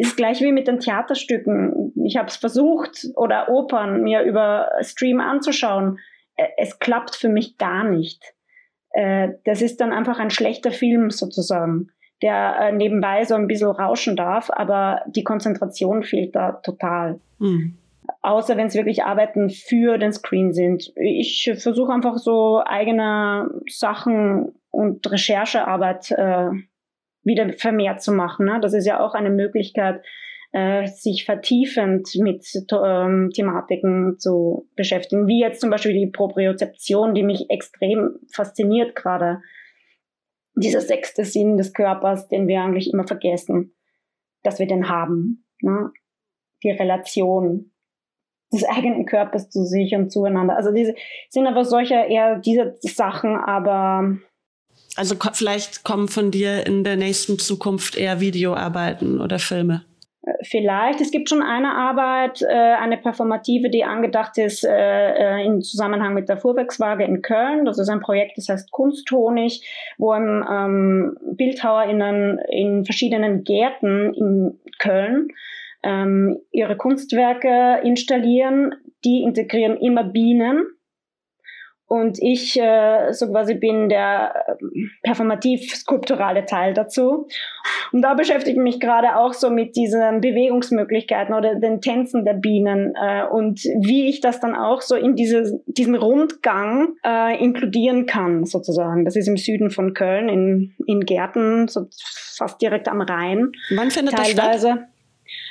ist 0.00 0.16
gleich 0.16 0.40
wie 0.40 0.50
mit 0.50 0.66
den 0.66 0.80
Theaterstücken. 0.80 1.92
Ich 2.04 2.16
habe 2.16 2.26
es 2.26 2.34
versucht 2.34 3.06
oder 3.14 3.48
Opern 3.48 4.02
mir 4.02 4.22
über 4.22 4.68
Stream 4.80 5.20
anzuschauen. 5.20 6.00
Es 6.56 6.80
klappt 6.80 7.14
für 7.14 7.28
mich 7.28 7.56
gar 7.56 7.84
nicht 7.84 8.34
äh, 8.92 9.30
das 9.44 9.62
ist 9.62 9.80
dann 9.80 9.92
einfach 9.92 10.18
ein 10.18 10.30
schlechter 10.30 10.72
Film 10.72 11.10
sozusagen, 11.10 11.88
der 12.22 12.56
äh, 12.60 12.72
nebenbei 12.72 13.24
so 13.24 13.34
ein 13.34 13.46
bisschen 13.46 13.70
rauschen 13.70 14.16
darf, 14.16 14.50
aber 14.50 15.02
die 15.06 15.24
Konzentration 15.24 16.02
fehlt 16.02 16.34
da 16.34 16.52
total. 16.52 17.20
Mhm. 17.38 17.76
Außer 18.22 18.56
wenn 18.56 18.66
es 18.66 18.74
wirklich 18.74 19.04
Arbeiten 19.04 19.50
für 19.50 19.96
den 19.96 20.12
Screen 20.12 20.52
sind. 20.52 20.92
Ich 20.96 21.50
versuche 21.56 21.92
einfach 21.92 22.18
so 22.18 22.60
eigene 22.64 23.48
Sachen 23.68 24.52
und 24.70 25.10
Recherchearbeit 25.10 26.10
äh, 26.10 26.50
wieder 27.22 27.52
vermehrt 27.52 28.02
zu 28.02 28.12
machen. 28.12 28.46
Ne? 28.46 28.58
Das 28.60 28.74
ist 28.74 28.86
ja 28.86 29.00
auch 29.00 29.14
eine 29.14 29.30
Möglichkeit, 29.30 30.02
äh, 30.52 30.86
sich 30.86 31.24
vertiefend 31.24 32.08
mit 32.16 32.44
ähm, 32.72 33.30
Thematiken 33.32 34.18
zu 34.18 34.68
beschäftigen, 34.74 35.26
wie 35.26 35.40
jetzt 35.40 35.60
zum 35.60 35.70
Beispiel 35.70 35.92
die 35.92 36.08
Propriozeption, 36.08 37.14
die 37.14 37.22
mich 37.22 37.50
extrem 37.50 38.18
fasziniert 38.32 38.96
gerade. 38.96 39.42
Dieser 40.56 40.80
sechste 40.80 41.24
Sinn 41.24 41.56
des 41.56 41.72
Körpers, 41.72 42.28
den 42.28 42.48
wir 42.48 42.60
eigentlich 42.60 42.92
immer 42.92 43.06
vergessen, 43.06 43.74
dass 44.42 44.58
wir 44.58 44.66
den 44.66 44.88
haben. 44.88 45.46
Ne? 45.62 45.92
Die 46.64 46.72
Relation 46.72 47.70
des 48.52 48.64
eigenen 48.64 49.06
Körpers 49.06 49.48
zu 49.48 49.64
sich 49.64 49.94
und 49.94 50.10
zueinander. 50.10 50.56
Also 50.56 50.72
diese 50.72 50.96
sind 51.28 51.46
einfach 51.46 51.64
solche 51.64 51.94
eher 51.94 52.40
diese 52.40 52.76
Sachen, 52.80 53.36
aber 53.36 54.18
also 54.96 55.14
vielleicht 55.32 55.84
kommen 55.84 56.08
von 56.08 56.32
dir 56.32 56.66
in 56.66 56.82
der 56.82 56.96
nächsten 56.96 57.38
Zukunft 57.38 57.96
eher 57.96 58.20
Videoarbeiten 58.20 59.20
oder 59.20 59.38
Filme. 59.38 59.84
Vielleicht. 60.42 61.00
Es 61.00 61.10
gibt 61.10 61.30
schon 61.30 61.42
eine 61.42 61.74
Arbeit, 61.74 62.42
äh, 62.42 62.46
eine 62.46 62.98
performative, 62.98 63.70
die 63.70 63.84
angedacht 63.84 64.36
ist 64.36 64.64
äh, 64.64 64.68
äh, 64.70 65.46
im 65.46 65.62
Zusammenhang 65.62 66.12
mit 66.12 66.28
der 66.28 66.36
Fuhrwerkswaage 66.36 67.04
in 67.04 67.22
Köln. 67.22 67.64
Das 67.64 67.78
ist 67.78 67.88
ein 67.88 68.00
Projekt, 68.00 68.36
das 68.36 68.48
heißt 68.50 68.70
Kunsthonig, 68.70 69.66
wo 69.96 70.12
ähm, 70.12 71.16
BildhauerInnen 71.22 72.38
in 72.50 72.84
verschiedenen 72.84 73.44
Gärten 73.44 74.12
in 74.12 74.60
Köln 74.78 75.28
ähm, 75.82 76.38
ihre 76.50 76.76
Kunstwerke 76.76 77.80
installieren. 77.82 78.74
Die 79.06 79.22
integrieren 79.22 79.78
immer 79.78 80.04
Bienen 80.04 80.66
und 81.90 82.18
ich 82.22 82.56
äh, 82.56 83.12
so 83.12 83.26
quasi 83.26 83.54
bin 83.54 83.88
der 83.88 84.32
äh, 84.46 84.64
performativ-skulpturale 85.02 86.44
Teil 86.46 86.72
dazu. 86.72 87.26
Und 87.90 88.02
da 88.02 88.14
beschäftige 88.14 88.58
ich 88.58 88.62
mich 88.62 88.78
gerade 88.78 89.16
auch 89.16 89.32
so 89.32 89.50
mit 89.50 89.74
diesen 89.74 90.20
Bewegungsmöglichkeiten 90.20 91.34
oder 91.34 91.56
den 91.56 91.80
Tänzen 91.80 92.24
der 92.24 92.34
Bienen 92.34 92.94
äh, 92.94 93.24
und 93.24 93.64
wie 93.80 94.08
ich 94.08 94.20
das 94.20 94.38
dann 94.38 94.54
auch 94.54 94.82
so 94.82 94.94
in 94.94 95.16
diese, 95.16 95.60
diesen 95.66 95.96
Rundgang 95.96 96.94
äh, 97.04 97.36
inkludieren 97.42 98.06
kann, 98.06 98.44
sozusagen. 98.44 99.04
Das 99.04 99.16
ist 99.16 99.26
im 99.26 99.36
Süden 99.36 99.70
von 99.70 99.92
Köln, 99.92 100.28
in, 100.28 100.74
in 100.86 101.00
Gärten, 101.00 101.66
so 101.66 101.88
fast 102.36 102.62
direkt 102.62 102.86
am 102.86 103.00
Rhein. 103.00 103.50
Wann 103.74 103.90
findet 103.90 104.14
Teilweise. 104.14 104.36
das 104.36 104.60
statt? 104.60 104.88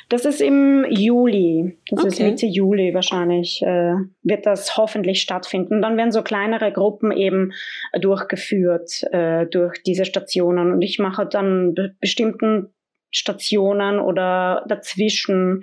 Das 0.09 0.25
ist 0.25 0.41
im 0.41 0.85
Juli. 0.89 1.77
Das 1.91 1.99
okay. 1.99 2.07
ist 2.07 2.19
Mitte 2.19 2.45
Juli 2.47 2.95
wahrscheinlich, 2.95 3.61
äh, 3.61 3.93
wird 4.23 4.45
das 4.47 4.75
hoffentlich 4.75 5.21
stattfinden. 5.21 5.83
Dann 5.83 5.97
werden 5.97 6.11
so 6.11 6.23
kleinere 6.23 6.71
Gruppen 6.73 7.11
eben 7.11 7.53
durchgeführt 7.93 9.03
äh, 9.11 9.45
durch 9.45 9.83
diese 9.83 10.05
Stationen. 10.05 10.71
Und 10.73 10.81
ich 10.81 10.97
mache 10.97 11.27
dann 11.27 11.75
be 11.75 11.95
bestimmten 12.01 12.73
Stationen 13.11 13.99
oder 13.99 14.65
dazwischen 14.67 15.61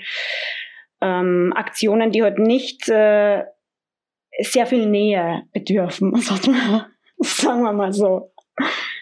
ähm, 1.01 1.53
Aktionen, 1.55 2.13
die 2.13 2.23
heute 2.23 2.37
halt 2.37 2.47
nicht 2.47 2.89
äh, 2.89 3.45
sehr 4.41 4.67
viel 4.67 4.87
Nähe 4.87 5.43
bedürfen. 5.53 6.15
Sagen 7.19 7.63
wir 7.63 7.73
mal 7.73 7.93
so. 7.93 8.33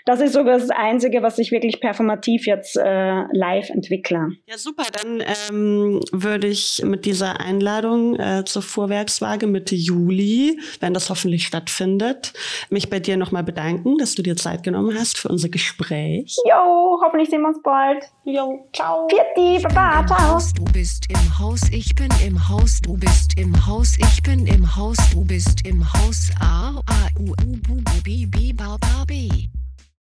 Das 0.05 0.21
ist 0.21 0.35
sogar 0.35 0.59
das 0.59 0.71
Einzige, 0.71 1.23
was 1.23 1.39
ich 1.39 1.51
wirklich 1.51 1.81
performativ 1.81 2.47
jetzt 2.47 2.77
äh, 2.77 3.23
live 3.33 3.71
entwickle. 3.71 4.33
Ja, 4.47 4.59
super. 4.59 4.85
Dann 4.93 5.23
ähm, 5.51 6.01
würde 6.13 6.47
ich 6.47 6.83
mit 6.85 7.07
dieser 7.07 7.41
Einladung 7.41 8.19
äh, 8.19 8.45
zur 8.45 8.63
Vorwerkswaage 8.63 9.47
Mitte 9.47 9.75
Juli, 9.75 10.61
wenn 10.81 10.93
das 10.93 11.09
hoffentlich 11.09 11.47
stattfindet, 11.47 12.35
mich 12.69 12.91
bei 12.91 13.01
dir 13.01 13.17
nochmal 13.17 13.45
bedanken, 13.45 13.97
dass 13.97 14.15
du 14.15 14.23
dir 14.23 14.37
Zeit 14.37 14.63
genommen 14.63 14.95
hast 14.99 15.17
für 15.17 15.29
unser 15.29 15.49
Gespräch. 15.49 16.37
Jo, 16.45 17.01
hoffentlich 17.03 17.31
sehen 17.31 17.41
wir 17.41 17.49
uns 17.49 17.63
bald. 17.63 18.05
Jo, 18.25 18.69
ciao. 18.75 19.09
Vierte, 19.09 19.67
baba, 19.75 20.07
ciao. 20.07 20.39
Du 20.57 20.65
bist 20.73 21.07
im 21.09 21.39
Haus, 21.39 21.63
ich 21.73 21.95
bin 21.95 22.09
im 22.27 22.49
Haus, 22.49 22.81
du 22.83 22.95
bist 22.99 23.39
im 23.39 23.67
Haus, 23.67 23.97
ich 23.99 24.23
bin 24.23 24.47
im 24.47 24.77
Haus, 24.77 24.99
du 25.13 25.25
bist 25.25 25.67
im 25.67 25.83
Haus. 25.93 26.31
A, 26.41 26.81
A, 26.87 27.19
U, 27.19 27.31
U, 27.31 27.57
Bu, 27.67 27.77
Bu, 27.77 28.03
Bi, 28.03 28.27
Bi, 28.27 28.53
Ba, 28.53 28.77
Ba, 28.79 29.05
Bi. 29.07 29.49